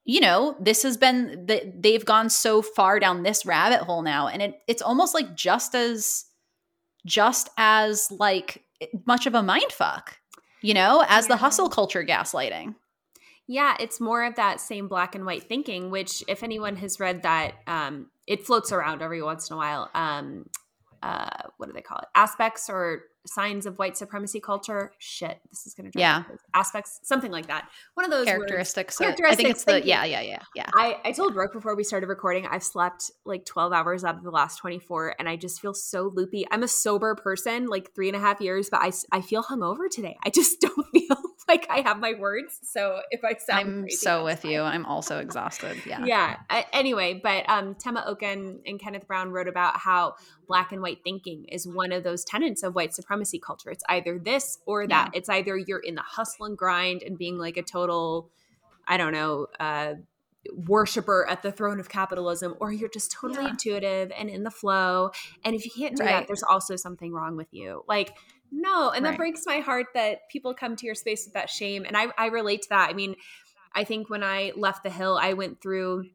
[0.06, 4.28] you know this has been that they've gone so far down this rabbit hole now.
[4.28, 6.24] And it, it's almost like just as
[7.04, 8.64] just as like
[9.06, 10.16] much of a mind fuck
[10.66, 12.74] you know as the hustle culture gaslighting
[13.46, 17.22] Yeah, it's more of that same black and white thinking, which if anyone has read
[17.22, 19.88] that, um, it floats around every once in a while.
[19.94, 20.48] Um,
[21.00, 22.08] uh, what do they call it?
[22.16, 24.92] Aspects or signs of white supremacy culture.
[24.98, 26.24] Shit, this is going to yeah
[26.54, 27.68] aspects, something like that.
[27.94, 28.98] One of those characteristics.
[28.98, 30.70] Words, characteristics I think it's the yeah yeah yeah yeah.
[30.74, 34.22] I I told Brooke before we started recording, I've slept like twelve hours out of
[34.22, 36.46] the last twenty four, and I just feel so loopy.
[36.50, 39.90] I'm a sober person, like three and a half years, but I I feel hungover
[39.90, 40.16] today.
[40.24, 41.16] I just don't feel
[41.48, 42.58] like I have my words.
[42.62, 44.52] So if I sound, I'm crazy, so with fine.
[44.52, 44.60] you.
[44.62, 45.76] I'm also exhausted.
[45.86, 46.04] Yeah.
[46.04, 46.36] Yeah.
[46.50, 50.14] Uh, anyway, but um, Tema Okun and Kenneth Brown wrote about how
[50.48, 53.70] black and white thinking is one of those tenets of white supremacy culture.
[53.70, 55.10] It's either this or that.
[55.12, 55.18] Yeah.
[55.18, 58.30] It's either you're in the hustle and grind and being like a total,
[58.86, 59.94] I don't know, uh,
[60.52, 63.50] worshiper at the throne of capitalism, or you're just totally yeah.
[63.50, 65.10] intuitive and in the flow.
[65.44, 66.10] And if you can't do right.
[66.10, 67.84] that, there's also something wrong with you.
[67.88, 68.16] Like,
[68.56, 68.90] no.
[68.90, 69.12] And right.
[69.12, 71.84] that breaks my heart that people come to your space with that shame.
[71.84, 72.90] And I, I relate to that.
[72.90, 73.16] I mean,
[73.74, 76.06] I think when I left the hill, I went through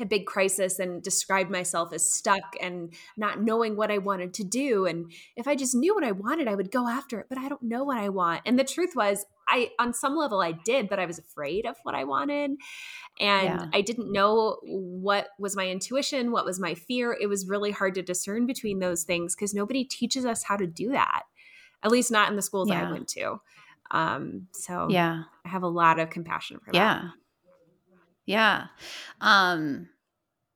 [0.00, 4.44] a big crisis and described myself as stuck and not knowing what I wanted to
[4.44, 4.86] do.
[4.86, 7.48] And if I just knew what I wanted, I would go after it, but I
[7.48, 8.42] don't know what I want.
[8.44, 11.76] And the truth was, I, on some level, I did, but I was afraid of
[11.82, 12.52] what I wanted.
[13.20, 13.66] And yeah.
[13.72, 17.16] I didn't know what was my intuition, what was my fear.
[17.18, 20.66] It was really hard to discern between those things because nobody teaches us how to
[20.66, 21.22] do that,
[21.84, 22.88] at least not in the schools yeah.
[22.88, 23.40] I went to.
[23.90, 26.78] Um, so yeah, I have a lot of compassion for that.
[26.78, 27.08] Yeah.
[28.26, 28.66] Yeah.
[29.20, 29.88] Um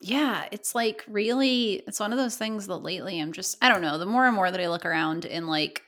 [0.00, 3.82] yeah, it's like really it's one of those things that lately I'm just I don't
[3.82, 5.82] know, the more and more that I look around and like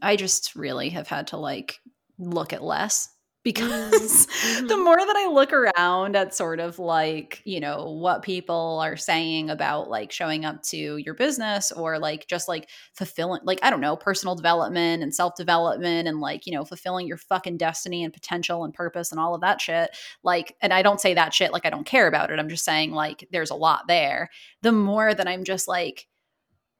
[0.00, 1.80] I just really have had to like
[2.18, 3.08] look at less
[3.44, 4.66] because mm-hmm.
[4.66, 8.96] the more that I look around at sort of like, you know, what people are
[8.96, 13.68] saying about like showing up to your business or like just like fulfilling, like, I
[13.68, 18.02] don't know, personal development and self development and like, you know, fulfilling your fucking destiny
[18.02, 19.94] and potential and purpose and all of that shit.
[20.22, 22.38] Like, and I don't say that shit like I don't care about it.
[22.38, 24.30] I'm just saying like there's a lot there.
[24.62, 26.06] The more that I'm just like,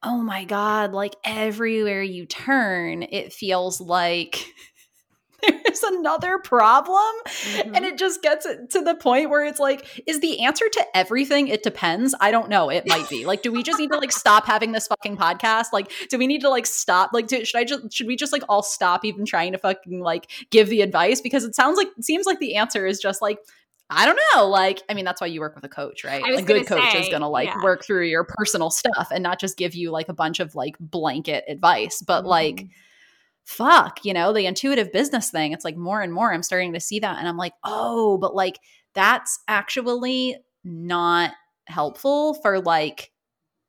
[0.01, 4.51] oh my God, like everywhere you turn, it feels like.
[5.85, 7.13] another problem.
[7.25, 7.75] Mm-hmm.
[7.75, 11.47] And it just gets to the point where it's like, is the answer to everything?
[11.47, 12.15] It depends.
[12.19, 12.69] I don't know.
[12.69, 13.25] It might be.
[13.25, 15.67] Like, do we just need to like stop having this fucking podcast?
[15.73, 17.11] Like, do we need to like stop?
[17.13, 19.99] Like, do, should I just, should we just like all stop even trying to fucking
[19.99, 21.21] like give the advice?
[21.21, 23.39] Because it sounds like, it seems like the answer is just like,
[23.89, 24.47] I don't know.
[24.47, 26.23] Like, I mean, that's why you work with a coach, right?
[26.23, 27.63] A good coach say, is going to like yeah.
[27.63, 30.75] work through your personal stuff and not just give you like a bunch of like
[30.79, 32.29] blanket advice, but mm-hmm.
[32.29, 32.65] like,
[33.45, 35.53] fuck, you know, the intuitive business thing.
[35.53, 37.17] It's like more and more I'm starting to see that.
[37.17, 38.59] And I'm like, oh, but like
[38.93, 41.31] that's actually not
[41.67, 43.11] helpful for like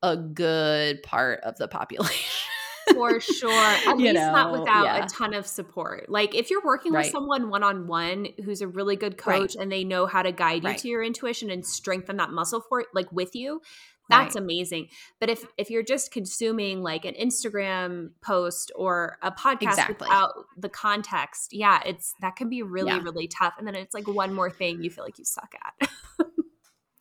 [0.03, 2.49] a good part of the population.
[2.95, 3.51] For sure.
[3.87, 5.05] At least know, not without yeah.
[5.05, 6.09] a ton of support.
[6.09, 7.05] Like if you're working right.
[7.05, 9.63] with someone one on one who's a really good coach right.
[9.63, 10.79] and they know how to guide you right.
[10.79, 13.61] to your intuition and strengthen that muscle for it, like with you,
[14.09, 14.43] that's right.
[14.43, 14.89] amazing
[15.21, 19.97] but if if you're just consuming like an instagram post or a podcast exactly.
[20.01, 23.03] without the context yeah it's that can be really yeah.
[23.03, 25.89] really tough and then it's like one more thing you feel like you suck at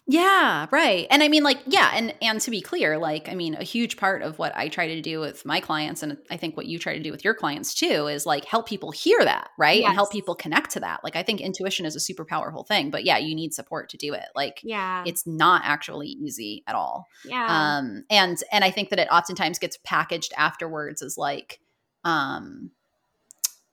[0.08, 1.08] Yeah, right.
[1.10, 3.98] And I mean like yeah, and and to be clear, like I mean a huge
[3.98, 6.78] part of what I try to do with my clients and I think what you
[6.78, 9.80] try to do with your clients too is like help people hear that, right?
[9.80, 9.88] Yes.
[9.88, 11.04] And help people connect to that.
[11.04, 13.98] Like I think intuition is a super powerful thing, but yeah, you need support to
[13.98, 14.26] do it.
[14.36, 15.04] Like yeah.
[15.08, 17.08] it's not actually easy at all.
[17.24, 17.48] Yeah.
[17.80, 21.60] Um and and I think that it oftentimes gets packaged afterwards as like
[22.04, 22.70] um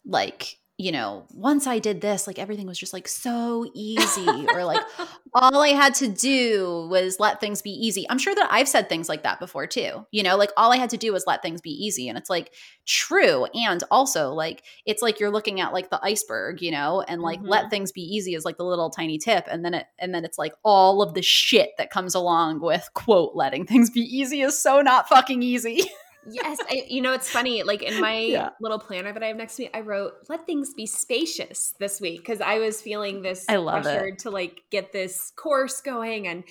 [0.07, 4.64] like you know, once I did this, like everything was just like so easy, or
[4.64, 4.83] like
[5.35, 8.07] all I had to do was let things be easy.
[8.09, 10.07] I'm sure that I've said things like that before too.
[10.11, 12.09] You know, like all I had to do was let things be easy.
[12.09, 12.55] And it's like
[12.87, 13.45] true.
[13.55, 17.41] And also, like, it's like you're looking at like the iceberg, you know, and like
[17.41, 17.49] mm-hmm.
[17.49, 19.47] let things be easy is like the little tiny tip.
[19.51, 22.89] And then it, and then it's like all of the shit that comes along with
[22.95, 25.83] quote, letting things be easy is so not fucking easy.
[26.31, 27.62] yes, I, you know it's funny.
[27.62, 28.51] Like in my yeah.
[28.61, 32.01] little planner that I have next to me, I wrote "Let things be spacious" this
[32.01, 34.20] week because I was feeling this I love pressure it.
[34.20, 36.45] to like get this course going, and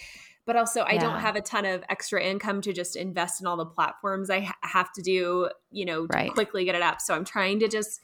[0.45, 1.01] but also I yeah.
[1.01, 4.41] don't have a ton of extra income to just invest in all the platforms I
[4.41, 5.49] ha- have to do.
[5.71, 6.31] You know, right.
[6.31, 7.01] quickly get it up.
[7.01, 8.01] So I'm trying to just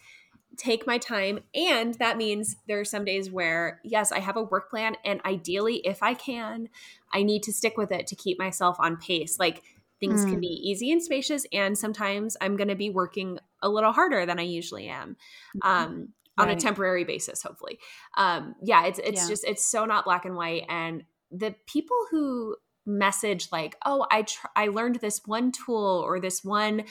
[0.57, 4.41] take my time and that means there are some days where yes i have a
[4.41, 6.67] work plan and ideally if i can
[7.13, 9.61] i need to stick with it to keep myself on pace like
[9.99, 10.31] Things mm.
[10.31, 14.25] can be easy and spacious, and sometimes I'm going to be working a little harder
[14.25, 15.17] than I usually am.
[15.55, 15.67] Mm-hmm.
[15.67, 17.79] Um, on a temporary basis hopefully
[18.15, 19.27] um yeah it's it's yeah.
[19.27, 24.21] just it's so not black and white and the people who message like oh i
[24.21, 26.83] tr- i learned this one tool or this one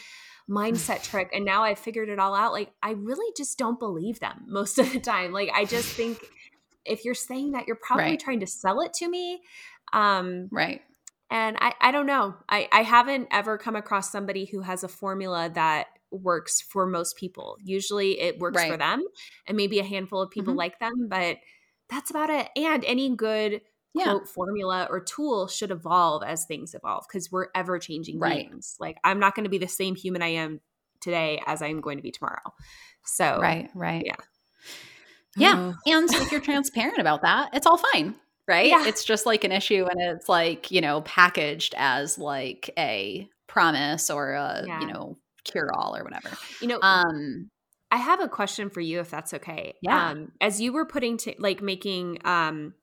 [0.48, 4.20] mindset trick and now i've figured it all out like i really just don't believe
[4.20, 6.18] them most of the time like i just think
[6.84, 8.20] if you're saying that you're probably right.
[8.20, 9.40] trying to sell it to me
[9.92, 10.82] um right
[11.30, 12.34] And I, I don't know.
[12.48, 17.16] I, I haven't ever come across somebody who has a formula that works for most
[17.16, 17.56] people.
[17.62, 19.04] Usually it works for them
[19.46, 20.58] and maybe a handful of people Mhm.
[20.58, 21.38] like them, but
[21.90, 22.48] that's about it.
[22.56, 23.60] And any good
[23.92, 24.04] Yeah.
[24.04, 28.48] quote formula or tool should evolve as things evolve because we're ever changing Right.
[28.48, 28.76] beings.
[28.78, 30.60] Like I'm not going to be the same human I am
[31.00, 32.54] today as I'm going to be tomorrow.
[33.04, 34.04] So Right, right.
[34.06, 34.16] Yeah.
[35.36, 35.72] Yeah.
[35.86, 38.14] And if you're transparent about that, it's all fine.
[38.48, 38.68] Right.
[38.68, 38.86] Yeah.
[38.86, 44.08] It's just like an issue and it's like, you know, packaged as like a promise
[44.10, 44.80] or a, Yeah.
[44.80, 46.30] you know, cure all or whatever.
[46.60, 47.50] you know, Um,
[47.90, 49.74] I have a question for you if that's okay.
[49.82, 50.10] Yeah.
[50.10, 52.74] Um, as you were putting to like making um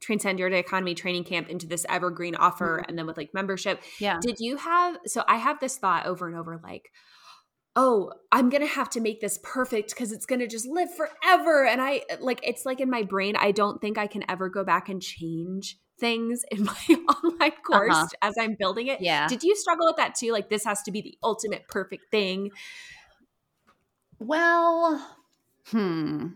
[0.00, 4.18] Transcend Your Economy training camp into this evergreen offer and then with like membership, yeah.
[4.20, 6.90] did you have so I have this thought over and over like
[7.80, 11.80] oh i'm gonna have to make this perfect because it's gonna just live forever and
[11.80, 14.88] i like it's like in my brain i don't think i can ever go back
[14.88, 18.06] and change things in my online course Uh-huh.
[18.22, 19.28] as i'm building it Yeah.
[19.28, 22.50] did you struggle with that too like this has to be the ultimate perfect thing
[24.20, 25.00] Well,
[25.68, 26.26] hmm.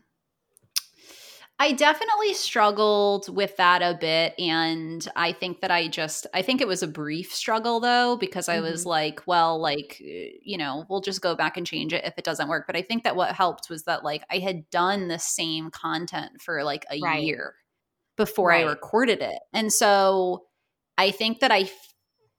[1.63, 4.35] I definitely struggled with that a bit.
[4.37, 8.49] And I think that I just, I think it was a brief struggle though, because
[8.49, 8.85] I was Mhm.
[8.85, 12.25] like, well, like, uh, you know, we'll just go back and change it if it
[12.25, 12.67] doesn't work.
[12.67, 16.43] But I think that what helped was that like I had done the same content
[16.43, 17.23] for like a Right.
[17.23, 17.55] year
[18.17, 19.41] before I recorded it.
[19.53, 20.47] And so
[20.99, 21.71] I think that I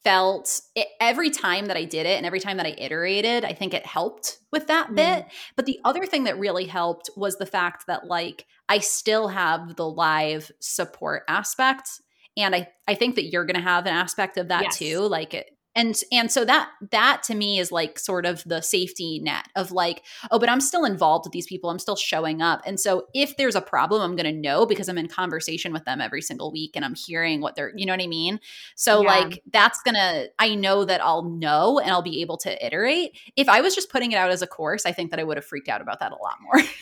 [0.03, 3.53] felt it, every time that I did it and every time that I iterated, I
[3.53, 4.95] think it helped with that Mm.
[4.95, 5.25] bit.
[5.55, 9.75] But the other thing that really helped was the fact that like I still have
[9.75, 11.89] the live support aspect
[12.37, 14.77] and I I think that you're going to have an aspect of that Yes.
[14.77, 18.61] too like it and and so that that to me is like sort of the
[18.61, 22.41] safety net of like oh but I'm still involved with these people I'm still showing
[22.41, 25.73] up and so if there's a problem I'm going to know because I'm in conversation
[25.73, 28.39] with them every single week and I'm hearing what they're you know what I mean
[28.75, 29.07] so Yeah.
[29.07, 33.17] like that's going to I know that I'll know and I'll be able to iterate
[33.35, 35.37] if I was just putting it out as a course I think that I would
[35.37, 36.61] have freaked out about that a lot more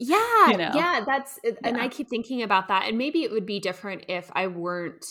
[0.00, 0.70] Yeah, You know?
[0.74, 1.82] yeah, that's and Yeah.
[1.82, 2.84] I keep thinking about that.
[2.88, 5.04] And maybe it would be different if I weren't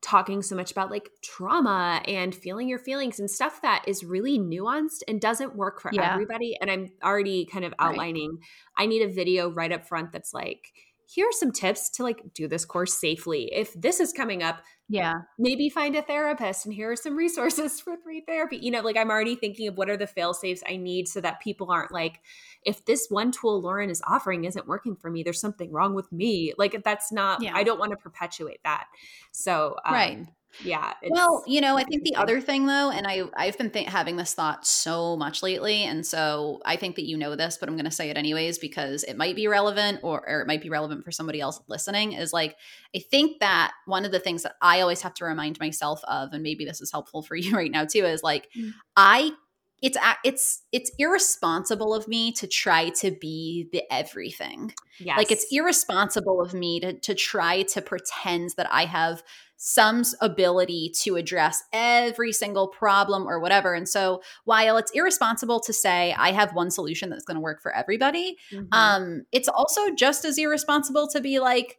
[0.00, 4.38] talking so much about like trauma and feeling your feelings and stuff that is really
[4.38, 6.12] nuanced and doesn't work for Yeah.
[6.12, 6.56] everybody.
[6.60, 7.90] And I'm already kind of Right.
[7.90, 8.38] outlining
[8.76, 10.72] I need a video right up front that's like
[11.10, 13.50] here are some tips to like do this course safely.
[13.52, 17.80] If this is coming up, yeah maybe find a therapist and here are some resources
[17.80, 20.62] for free therapy you know like i'm already thinking of what are the fail safes
[20.68, 22.20] i need so that people aren't like
[22.62, 26.10] if this one tool lauren is offering isn't working for me there's something wrong with
[26.10, 27.52] me like that's not Yeah.
[27.54, 28.86] i don't want to perpetuate that
[29.32, 30.26] so um, Right.
[30.64, 33.86] Yeah well, you know, I think the other thing though, and I I've been th-
[33.86, 37.68] having this thought so much lately, and so I think that you know this, but
[37.68, 40.62] I'm going to say it anyways because it might be relevant, or, or it might
[40.62, 42.12] be relevant for somebody else listening.
[42.12, 42.56] Is like
[42.94, 46.32] I think that one of the things that I always have to remind myself of,
[46.32, 48.72] and maybe this is helpful for you right now too, is like Mm.
[48.96, 49.32] I
[49.80, 54.72] it's it's it's irresponsible of me to try to be the everything.
[54.98, 55.16] yes.
[55.16, 59.22] Like it's irresponsible of me to to try to pretend that I have
[59.58, 63.74] some ability to address every single problem or whatever.
[63.74, 67.60] And so while it's irresponsible to say I have one solution that's going to work
[67.60, 68.68] for everybody, Mhm.
[68.72, 71.78] um it's also just as irresponsible to be like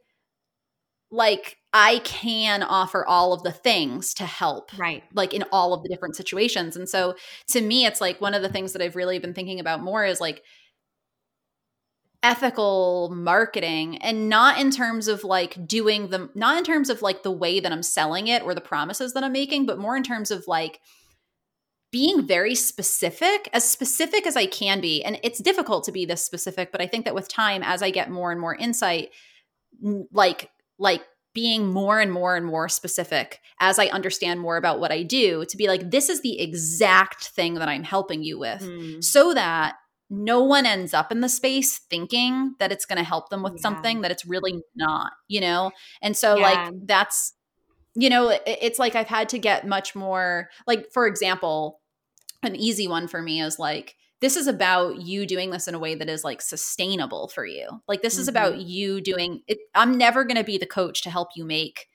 [1.11, 5.81] like I can offer all of the things to help right like in all of
[5.83, 6.75] the different situations.
[6.75, 7.15] And so
[7.49, 10.05] to me, it's like one of the things that I've really been thinking about more
[10.05, 10.43] is like
[12.21, 17.23] ethical marketing and not in terms of like doing the not in terms of like
[17.23, 20.03] the way that I'm selling it or the promises that I'm making, but more in
[20.03, 20.79] terms of like
[21.91, 25.03] being very specific, as specific as I can be.
[25.03, 27.89] And it's difficult to be this specific, but I think that with time, as I
[27.89, 29.09] get more and more insight,
[30.11, 31.01] like like
[31.33, 35.45] being more and more and more specific as I understand more about what I do
[35.45, 39.03] to be like, this is the exact thing that I'm helping you with Mm.
[39.03, 39.75] so that
[40.09, 43.53] no one ends up in the space thinking that it's going to help them with
[43.57, 43.61] Yeah.
[43.61, 45.71] something that it's really not, you know?
[46.01, 46.43] And so, Yeah.
[46.43, 47.33] like, that's,
[47.95, 51.79] you know, it- it's like I've had to get much more, like, for example,
[52.41, 55.79] an easy one for me is like, this is about you doing this in a
[55.79, 57.81] way that is like sustainable for you.
[57.87, 58.29] Like, this is Mhm.
[58.29, 59.59] about you doing it.
[59.75, 61.87] I'm never going to be the coach to help you make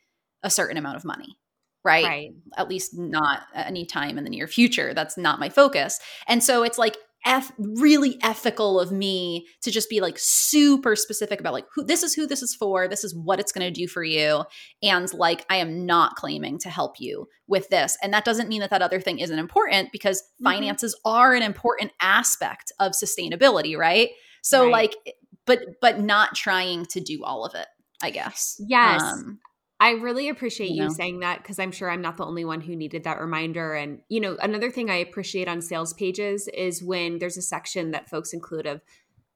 [0.42, 1.38] a certain amount of money.
[1.86, 2.04] Right?
[2.06, 4.94] right At least not any time in the near future.
[4.94, 6.00] That's not my focus.
[6.26, 6.96] And so it's like
[7.26, 12.02] eth- really ethical of me to just be like super specific about like who this
[12.02, 14.44] is who this is for, this is what it's going to do for you
[14.82, 17.96] and like I am not claiming to help you with this.
[18.02, 20.44] And that doesn't mean that that other thing isn't important because Mhm.
[20.44, 24.10] finances are an important aspect of sustainability, right?
[24.42, 24.72] So Right.
[24.72, 25.16] like
[25.46, 27.66] but but not trying to do all of it,
[28.02, 28.60] I guess.
[28.66, 29.02] Yes.
[29.02, 29.38] Um,
[29.84, 30.94] I really appreciate You you, know?
[30.94, 33.74] saying that because I'm sure I'm not the only one who needed that reminder.
[33.74, 37.90] And, you know, another thing I appreciate on sales pages is when there's a section
[37.90, 38.80] that folks include of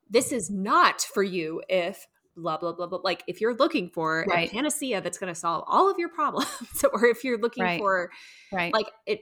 [0.09, 3.01] this is not for you if blah, blah, blah, blah.
[3.05, 4.49] Like if you're looking for Right.
[4.49, 6.49] a panacea that's going to solve all of your problems,
[6.95, 7.79] or if you're looking Right.
[7.81, 8.11] for
[8.51, 8.73] Right.
[8.73, 9.21] like it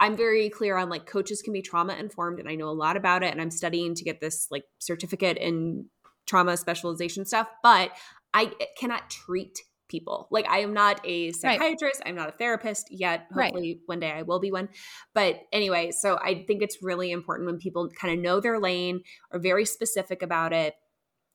[0.00, 2.96] i'm very clear on like coaches can be trauma informed and i know a lot
[2.96, 5.86] about it and i'm studying to get this like certificate in
[6.26, 7.90] trauma specialization stuff but
[8.32, 9.60] i cannot treat
[9.92, 13.46] people like i am not a psychiatrist i'm not a therapist yet Right.
[13.52, 14.68] hopefully one day i will be one
[15.14, 19.02] but anyway so i think it's really important when people kind of know their lane
[19.30, 20.74] or very specific about it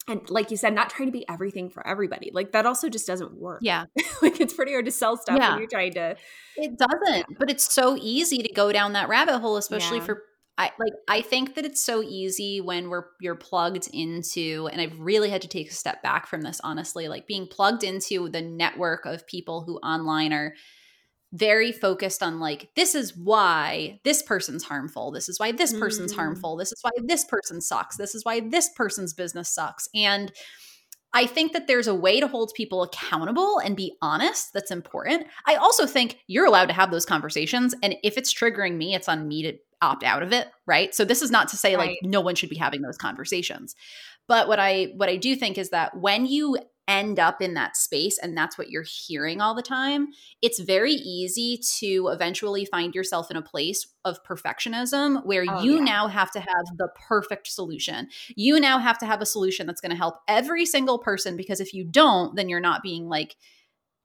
[0.10, 3.06] and like you said not trying to be everything for everybody like that also just
[3.06, 3.86] doesn't work yeah.
[4.22, 5.52] like it's pretty hard to sell stuff Yeah.
[5.52, 6.16] when you're trying to
[6.56, 10.06] It doesn't, but it's so easy to go down that rabbit hole, especially Yeah.
[10.06, 10.24] for
[10.58, 15.00] I like I think that it's so easy when we're you're plugged into and I've
[15.00, 18.42] really had to take a step back from this honestly, like being plugged into the
[18.42, 20.56] network of people who online are
[21.34, 25.12] very focused on like this is why this person's harmful.
[25.12, 26.16] This is why this person's Mm.
[26.16, 26.56] harmful.
[26.56, 27.98] This is why this person sucks.
[27.98, 29.90] This is why this person's business sucks.
[29.94, 30.32] And
[31.14, 34.54] I think that there's a way to hold people accountable and be honest.
[34.54, 35.28] That's important.
[35.46, 37.74] I also think you're allowed to have those conversations.
[37.82, 40.48] And if it's triggering me, it's on me to opt out of it.
[40.66, 40.94] Right.
[40.94, 43.76] So this is not to say like no one should be having those conversations.
[44.28, 46.58] But what I what I do think is that when you
[46.88, 50.08] end up in that space and that's what you're hearing all the time,
[50.42, 55.76] it's very easy to eventually find yourself in a place of perfectionism where Oh, you
[55.78, 55.84] yeah.
[55.84, 59.82] now have to have the perfect solution you now have to have a solution that's
[59.82, 63.36] going to help every single person because if you don't then you're not being like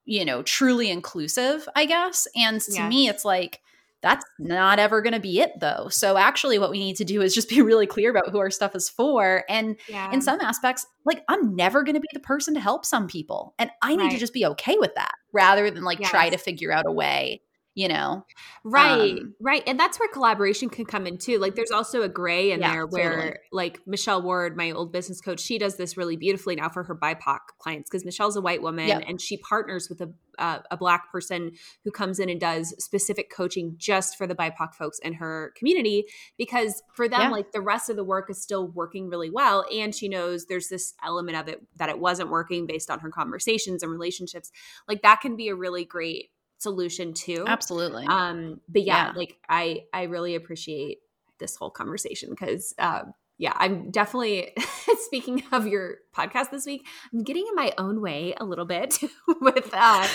[0.05, 3.61] you know truly inclusive i guess and to me it's like
[4.03, 5.89] that's not ever going to be it though.
[5.89, 8.51] So actually what we need to do is just be really clear about who our
[8.51, 10.13] stuff is for and yeah.
[10.13, 13.55] in some aspects like i'm never going to be the person to help some people
[13.59, 16.73] and i need to just be okay with that rather than like try to figure
[16.73, 17.43] out a way
[17.75, 18.25] you know
[18.65, 19.63] Right, Um, right.
[19.67, 21.39] And that's where collaboration can come in too.
[21.39, 23.37] Like there's also a gray in Yeah, there where totally.
[23.51, 26.95] like Michelle Ward, my old business coach, she does this really beautifully now for her
[26.95, 29.03] BIPOC clients because Michelle's a white woman Yep.
[29.09, 31.53] and she partners with a uh, a black person
[31.85, 36.07] who comes in and does specific coaching just for the BIPOC folks in her community
[36.39, 37.29] because for them Yeah.
[37.31, 40.69] like the rest of the work is still working really well and she knows there's
[40.69, 44.51] this element of it that it wasn't working based on her conversations and relationships.
[44.89, 46.31] Like that can be a really great
[46.63, 49.13] solution too absolutely um but yeah, Yeah.
[49.17, 50.99] like i i really appreciate
[51.39, 53.03] this whole conversation because uh
[53.39, 54.53] yeah i'm definitely
[55.07, 58.99] speaking of your podcast this week i'm getting in my own way a little bit
[59.41, 60.07] with uh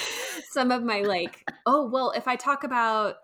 [0.52, 3.16] some of my like oh well if i talk about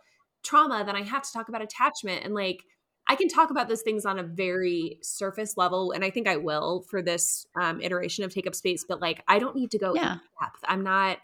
[0.44, 2.64] trauma then i have to talk about attachment and like
[3.08, 6.36] i can talk about those things on a very surface level and i think i
[6.36, 9.78] will for this um, iteration of take up space but like i don't need to
[9.80, 10.14] go Yeah.
[10.14, 11.20] in depth i'm not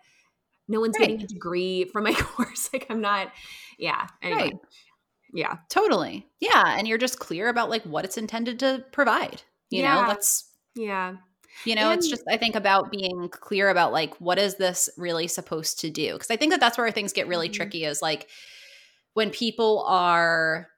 [0.70, 1.10] no one's Right.
[1.10, 3.34] getting a degree from my course like i'm not
[3.78, 4.54] yeah anyway Right.
[5.34, 6.26] yeah Totally.
[6.40, 6.76] Yeah.
[6.78, 9.42] And you're just clear about like what it's intended to provide.
[9.70, 10.08] You know, Yeah.
[10.08, 10.46] that's,
[10.76, 11.16] yeah
[11.66, 15.28] you know, it's just, I think about being clear about like, what is this really
[15.28, 16.18] supposed to do?
[16.18, 17.54] Cause I think that that's where things get really Mhm.
[17.54, 18.30] tricky is like
[19.14, 20.70] when people are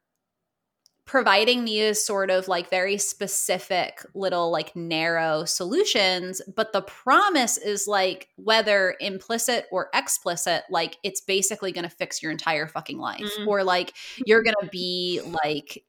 [1.06, 7.88] providing these sort of like very specific little like narrow solutions but the promise is
[7.88, 13.20] like whether implicit or explicit like it's basically going to fix your entire fucking life
[13.40, 13.48] Mhm.
[13.48, 13.94] or like
[14.26, 15.84] you're going to be like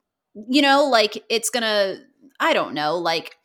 [0.48, 2.00] you know like it's going to
[2.40, 3.36] i don't know like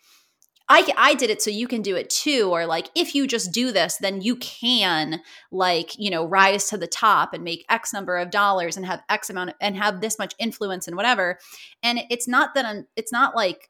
[0.70, 3.52] I, I did it so you can do it too or like if you just
[3.54, 7.94] do this then you can like you know rise to the top and make x
[7.94, 11.40] number of dollars and have x amount and have this much influence and whatever.
[11.84, 13.70] And it's not that I'm, it's not like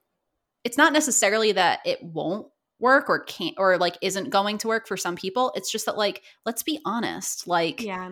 [0.63, 2.47] it's not necessarily that it won't
[2.79, 5.51] work or can't or like isn't going to work for some people.
[5.55, 8.11] It's just that like let's be honest like yeah.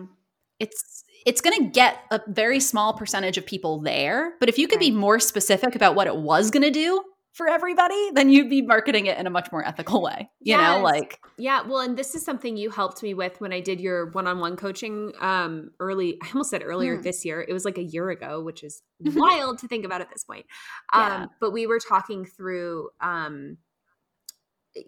[0.60, 4.34] it's it's going to get a very small percentage of people there.
[4.38, 7.02] But if you could be more specific about what it was going to do
[7.36, 10.80] for everybody then you'd be marketing it in a much more ethical way you know
[10.80, 14.06] like Yeah, well, and this is something you helped me with when I did your
[14.12, 17.02] one-on-one coaching um early I almost said earlier Hmm.
[17.02, 17.44] this year.
[17.46, 20.46] It was like a year ago, which is wild to think about at this point.
[20.94, 21.26] Um Yeah.
[21.40, 23.58] but we were talking through um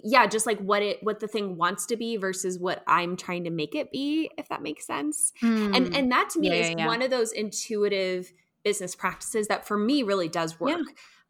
[0.04, 3.44] yeah, just like what it what the thing wants to be versus what I'm trying
[3.44, 5.32] to make it be, if that makes sense.
[5.42, 6.54] And and that to me Hmm.
[6.54, 6.86] Yeah, is yeah.
[6.86, 8.32] one of those intuitive
[8.64, 10.80] business practices that for me really does work.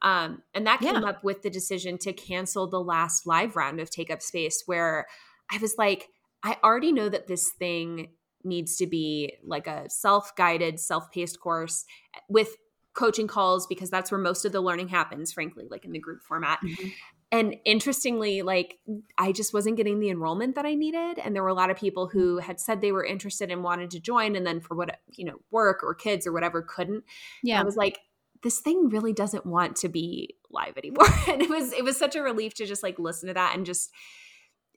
[0.03, 1.09] Um, and that came Yeah.
[1.09, 5.07] up with the decision to cancel the last live round of Take Up Space, where
[5.51, 6.09] I was like,
[6.44, 8.12] I already know that this thing
[8.44, 11.84] needs to be like a self guided, self paced course
[12.28, 12.57] with
[12.94, 16.22] coaching calls because that's where most of the learning happens, frankly, like in the group
[16.22, 16.61] format.
[16.62, 16.92] Mhm.
[17.30, 18.78] and interestingly like
[19.18, 21.76] i just wasn't getting the enrollment that i needed and there were a lot of
[21.76, 24.99] people who had said they were interested and wanted to join and then for what
[25.14, 27.05] you know work or kids or whatever couldn't
[27.42, 27.61] Yeah.
[27.61, 27.99] i was like
[28.43, 32.16] this thing really doesn't want to be live anymore and it was it was such
[32.16, 33.91] a relief to just like listen to that and just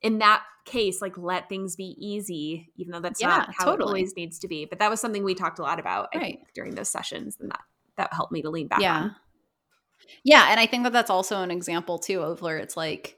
[0.02, 3.84] in that case like let things be easy even though that's Yeah, not how totally.
[3.84, 6.18] it always needs to be but that was something we talked a lot about I
[6.18, 6.36] Right.
[6.38, 7.62] think, during those sessions and that
[7.98, 8.96] that helped me to lean back yeah.
[8.96, 9.16] on
[10.24, 13.18] Yeah, and I think that that's also an example too of where it's like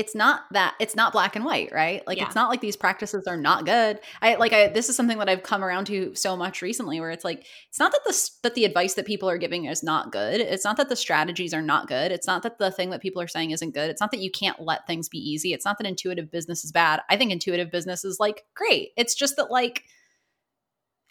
[0.00, 2.02] it's not that it's not black and white, right?
[2.06, 2.24] Like Yeah.
[2.24, 4.00] it's not like these practices are not good.
[4.22, 7.10] I like I this is something that I've come around to so much recently where
[7.10, 10.10] it's like it's not that the that the advice that people are giving is not
[10.10, 10.40] good.
[10.40, 12.12] It's not that the strategies are not good.
[12.12, 13.90] It's not that the thing that people are saying isn't good.
[13.90, 15.52] It's not that you can't let things be easy.
[15.52, 17.02] It's not that intuitive business is bad.
[17.10, 18.92] I think intuitive business is like great.
[18.96, 19.84] It's just that like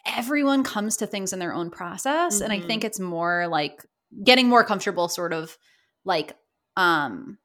[0.06, 3.86] everyone comes to things in their own process and I think it's more like
[4.24, 5.56] getting more comfortable sort of
[6.06, 6.36] like
[6.78, 7.38] um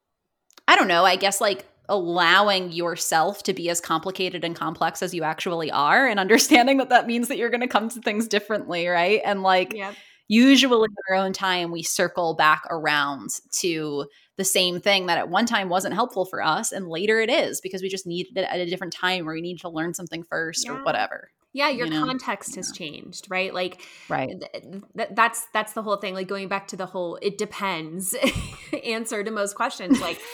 [0.67, 5.13] I don't know, I guess like allowing yourself to be as complicated and complex as
[5.13, 8.27] you actually are and understanding that that means that you're going to come to things
[8.27, 9.21] differently, right?
[9.23, 9.93] And like yeah
[10.27, 14.05] usually in our own time we circle back around to
[14.37, 17.61] the same thing that at one time wasn't helpful for us and later it is
[17.61, 20.23] because we just needed it at a different time or we need to learn something
[20.23, 21.29] first or whatever.
[21.55, 22.05] Yeah your you know?
[22.05, 24.29] context has changed right like Right.
[24.53, 24.63] th-
[24.97, 28.13] th- that's that's the whole thing like going back to the whole it depends
[28.85, 30.19] answer to most questions like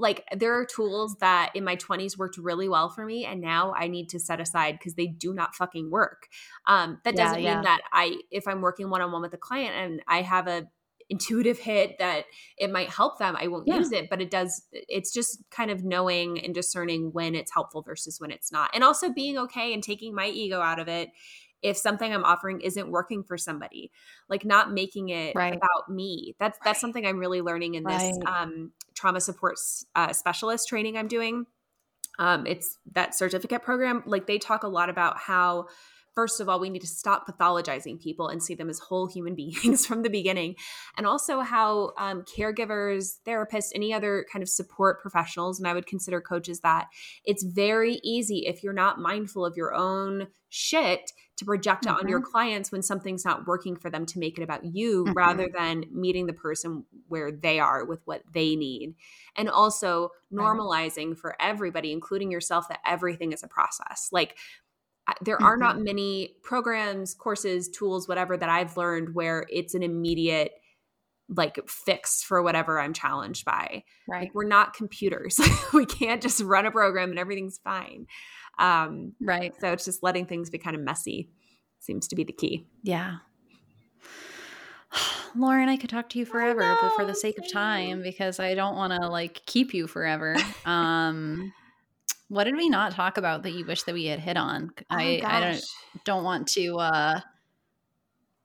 [0.00, 3.72] like there are tools that in my 20s worked really well for me and now
[3.76, 6.28] i need to set aside because they do not fucking work
[6.66, 7.54] um that Yeah, doesn't yeah.
[7.54, 10.68] mean that i if i'm working one-on-one with a client and i have a
[11.10, 12.24] intuitive hit that
[12.58, 13.78] it might help them i won't Yeah.
[13.78, 17.82] use it but it does it's just kind of knowing and discerning when it's helpful
[17.82, 21.10] versus when it's not and also being okay and taking my ego out of it
[21.62, 23.90] if something i'm offering isn't working for somebody
[24.28, 25.54] like not making it Right.
[25.54, 28.42] about me that's that's something i'm really learning in this Right.
[28.42, 29.56] um, trauma support
[29.94, 31.46] uh, specialist training i'm doing
[32.20, 35.66] um, it's that certificate program like they talk a lot about how
[36.18, 39.34] first of all we need to stop pathologizing people and see them as whole human
[39.42, 40.56] beings from the beginning.
[40.96, 45.86] And also how um, caregivers therapists any other kind of support professionals and i would
[45.86, 46.88] consider coaches that
[47.24, 52.08] it's very easy if you're not mindful of your own shit to project it on
[52.08, 55.14] your clients when something's not working for them to make it about you Mhm.
[55.14, 58.96] rather than meeting the person where they are with what they need.
[59.36, 64.08] And also normalizing for everybody including yourself that everything is a process.
[64.10, 64.36] Like
[65.22, 70.52] There are not many programs courses tools whatever that i've learned where it's an immediate
[71.28, 74.20] like fix for whatever i'm challenged by Right.
[74.22, 75.38] like we're not computers
[75.74, 78.06] we can't just run a program and everything's fine
[78.58, 79.54] um Right.
[79.60, 81.30] so it's just letting things be kind of messy
[81.80, 83.16] seems to be the key Yeah.
[85.36, 88.54] Lauren, I could talk to you forever, but for the sake of time, because I
[88.54, 90.34] don't want to like keep you forever.
[90.64, 91.52] Um,
[92.28, 94.70] what did we not talk about that you wish that we had hit on?
[94.90, 95.64] I, I don't
[96.04, 96.76] don't want to.
[96.78, 97.20] uh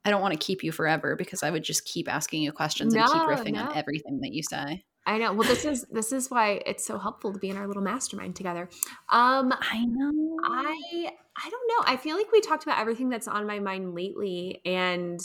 [0.06, 2.94] I don't want to keep you forever because I would just keep asking you questions
[2.94, 3.62] and keep riffing no.
[3.62, 4.84] on everything that you say.
[5.06, 5.32] I know.
[5.32, 8.36] Well, this is this is why it's so helpful to be in our little mastermind
[8.36, 8.68] together.
[9.08, 10.38] Um, I know.
[10.42, 11.92] I I don't know.
[11.92, 15.20] I feel like we talked about everything that's on my mind lately, and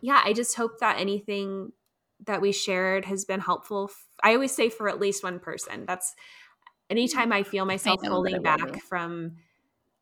[0.00, 1.72] yeah, I just hope that anything
[2.26, 3.90] that we shared has been helpful.
[4.22, 5.84] I always say for at least one person.
[5.86, 6.14] That's
[6.90, 9.36] anytime I feel myself that holding back from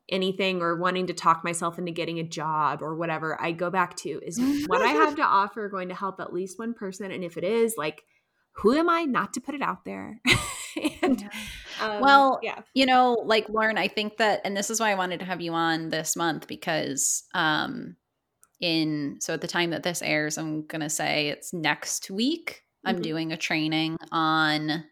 [0.09, 3.97] anything or wanting to talk myself into getting a job or whatever, I go back
[3.99, 7.25] to is what I have to offer going to help at least one person, and
[7.25, 8.05] if it is like.
[8.61, 10.19] Who am I not to put it out there?
[11.03, 11.29] and
[11.79, 14.95] um, Well, yeah, you know like lauren i think that and this is why i
[14.95, 17.97] wanted to have you on this month because um
[18.61, 22.97] in so at the time that this airs i'm gonna say it's next week i'm
[22.97, 23.03] Mhm.
[23.03, 24.85] doing a training on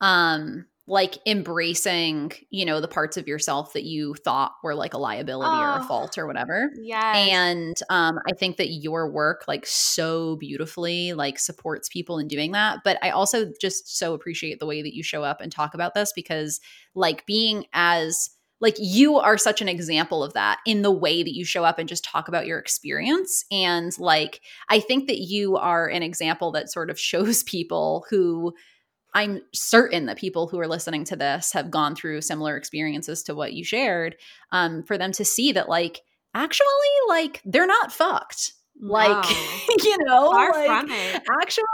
[0.00, 4.98] um like embracing you know the parts of yourself that you thought were like a
[4.98, 5.86] liability or a Oh.
[5.86, 7.16] fault or whatever Yeah.
[7.16, 12.52] and um, i think that your work like so beautifully like supports people in doing
[12.52, 15.74] that but i also just so appreciate the way that you show up and talk
[15.74, 16.60] about this because
[16.94, 18.30] like being as
[18.60, 21.78] like you are such an example of that in the way that you show up
[21.78, 26.50] and just talk about your experience and like i think that you are an example
[26.50, 28.52] that sort of shows people who
[29.14, 33.34] i'm certain that people who are listening to this have gone through similar experiences to
[33.34, 34.16] what you shared
[34.52, 36.02] um, for them to see that like
[36.34, 36.66] actually
[37.08, 38.52] like they're not fucked.
[38.80, 39.74] Like No.
[39.84, 41.64] you know far like, actually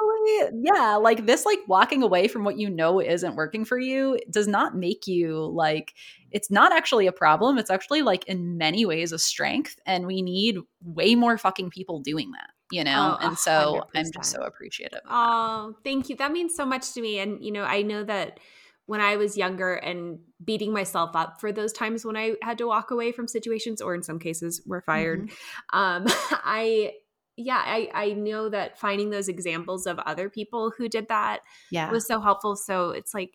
[0.63, 4.49] yeah like this like walking away from what you know isn't working for you does
[4.49, 5.95] not make you like
[6.31, 7.57] it's not actually a problem.
[7.57, 12.01] It's actually like in many ways a strength and we need way more fucking people
[12.01, 13.17] doing that you know?
[13.21, 15.01] Oh, and so i am just so appreciative.
[15.09, 16.17] Oh, thank you.
[16.17, 17.19] That means so much to me.
[17.19, 18.41] And, you know, I know that
[18.87, 22.67] when I was younger and beating myself up for those times when I had to
[22.67, 25.31] walk away from situations, or in some cases were fired,
[25.73, 26.93] um, I,
[27.37, 31.41] yeah, I, I know that finding those examples of other people who did that
[31.71, 31.91] yeah.
[31.91, 32.57] was so helpful.
[32.57, 33.33] So it's like,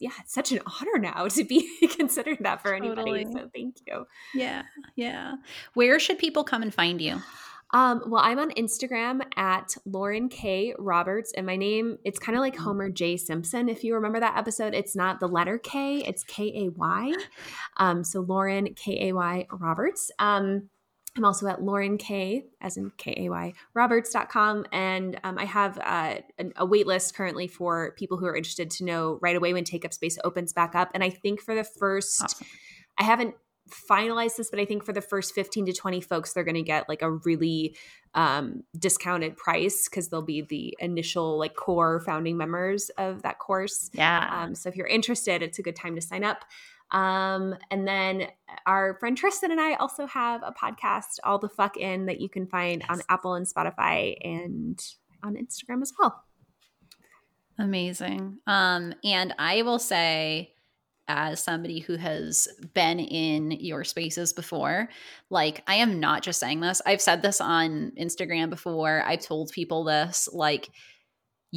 [0.00, 3.24] yeah, it's such an honor now to be considered that for anybody.
[3.24, 3.32] Totally.
[3.32, 4.06] So thank you.
[4.34, 4.62] yeah.
[4.96, 5.34] Yeah.
[5.74, 7.22] Where should people come and find you?
[7.72, 12.40] Um, well, I'm on Instagram at Lauren K Roberts, and my name it's kind of
[12.40, 13.68] like Homer J Simpson.
[13.68, 17.12] If you remember that episode, it's not the letter K, it's K A Y.
[17.78, 20.10] Um, so Lauren K A Y Roberts.
[20.18, 20.70] Um,
[21.16, 24.66] I'm also at Lauren K, as in K A Y Roberts.com.
[24.70, 28.70] And um, I have uh, an- a wait list currently for people who are interested
[28.72, 30.90] to know right away when Take Up Space opens back up.
[30.94, 32.46] And I think for the first, Awesome.
[32.98, 33.34] I haven't
[33.68, 36.62] finalized this, but I think for the first 15 to 20 folks, they're going to
[36.62, 37.76] get like a really
[38.14, 43.90] um, discounted price because they'll be the initial like core founding members of that course.
[43.92, 44.28] Yeah.
[44.30, 46.44] Um, so if you're interested, it's a good time to sign up.
[46.92, 48.28] Um, and then
[48.64, 52.28] our friend Tristan and I also have a podcast, All the Fuck In, that you
[52.28, 54.78] can find on Apple and Spotify and
[55.22, 56.22] on Instagram as well.
[57.58, 58.38] Amazing.
[58.46, 60.52] Um, and I will say,
[61.08, 64.88] as somebody who has been in your spaces before,
[65.30, 66.82] like I am not just saying this.
[66.84, 69.02] I've said this on Instagram before.
[69.04, 70.28] I've told people this.
[70.32, 70.68] Like,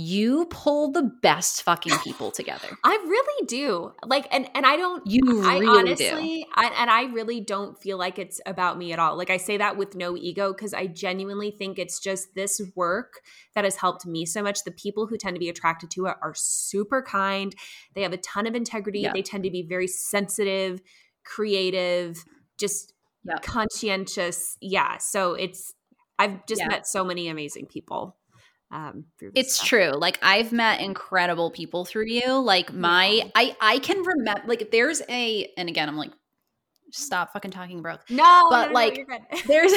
[0.02, 2.70] you pull the best fucking people together.
[2.86, 3.92] I really do.
[4.06, 5.06] Like, and and I don't.
[5.06, 5.80] You I really do.
[6.08, 9.18] honestly, I, and I really don't feel like it's about me at all.
[9.18, 13.22] Like I say that with no ego because I genuinely think it's just this work
[13.56, 14.64] that has helped me so much.
[14.64, 17.54] The people who tend to be attracted to it are super kind.
[17.94, 19.02] They have a ton of integrity.
[19.02, 19.12] Yeah.
[19.14, 20.80] They tend to be very sensitive,
[21.26, 22.24] creative,
[22.58, 22.94] just
[23.26, 23.38] Yeah.
[23.42, 24.58] conscientious.
[24.62, 24.98] Yeah.
[24.98, 25.74] So it's
[26.18, 26.68] I've just Yeah.
[26.68, 28.19] met so many amazing people.
[28.72, 29.68] Um, It's stuff.
[29.68, 29.92] true.
[29.92, 32.34] Like I've met incredible people through you.
[32.40, 36.12] Like my I I can remember like there's a and again I'm like
[36.92, 38.02] stop fucking talking broke.
[38.10, 39.08] No, But, no, no, like, you're
[39.48, 39.74] there's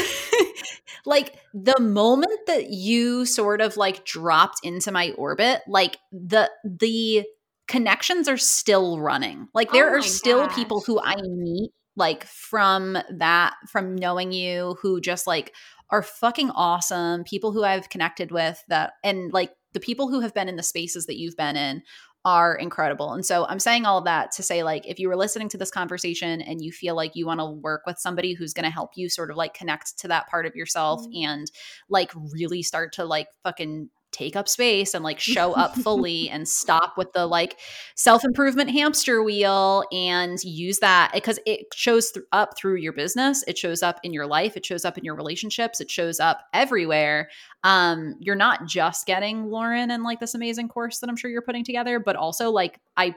[1.06, 7.24] like the moment that you sort of like dropped into my orbit like the the
[7.68, 10.56] connections are still running like there Oh are still gosh.
[10.56, 15.54] people who i meet like from that from knowing you who just like
[15.92, 20.34] are fucking awesome people who i've connected with that and like the people who have
[20.34, 21.82] been in the spaces that you've been in
[22.24, 23.12] are incredible.
[23.12, 25.58] And so I'm saying all of that to say, like, if you were listening to
[25.58, 28.70] this conversation and you feel like you want to work with somebody who's going to
[28.70, 31.28] help you sort of like connect to that part of yourself mm-hmm.
[31.28, 31.50] and
[31.88, 36.46] like really start to like fucking take up space and like show up fully and
[36.46, 37.58] stop with the like
[37.96, 43.42] self improvement hamster wheel and use that because it shows th- up through your business.
[43.48, 44.56] It shows up in your life.
[44.56, 45.80] It shows up in your relationships.
[45.80, 47.28] It shows up everywhere
[47.64, 51.42] um you're not just getting lauren and like this amazing course that i'm sure you're
[51.42, 53.14] putting together but also like i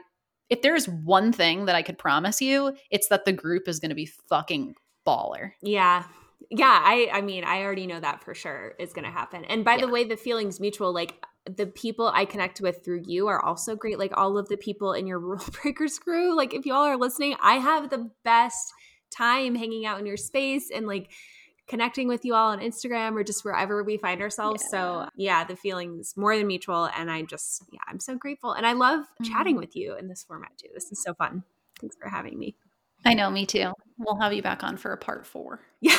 [0.50, 3.88] if there's one thing that i could promise you it's that the group is going
[3.88, 4.74] to be fucking
[5.06, 6.04] baller Yeah.
[6.50, 9.44] Yeah, I I mean, I already know that for sure is going to happen.
[9.44, 11.14] And by the way, the feelings mutual like
[11.48, 13.98] the people I connect with through you are also great.
[13.98, 17.36] Like all of the people in your Rule Breakers crew, like if y'all are listening,
[17.40, 18.72] I have the best
[19.10, 21.10] time hanging out in your space and like
[21.68, 24.64] connecting with you all on Instagram or just wherever we find ourselves.
[24.70, 28.66] So, yeah, the feelings more than mutual and I just yeah, I'm so grateful and
[28.66, 29.60] I love chatting mm-hmm.
[29.60, 30.68] with you in this format too.
[30.74, 31.42] This is so fun.
[31.80, 32.56] Thanks for having me.
[33.04, 35.98] i know me too we'll have you back on for a part four Yeah.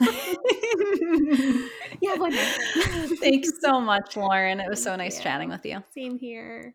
[2.00, 2.16] yeah,
[3.20, 5.22] thanks so much lauren it was so nice you.
[5.22, 6.74] chatting with you Same here.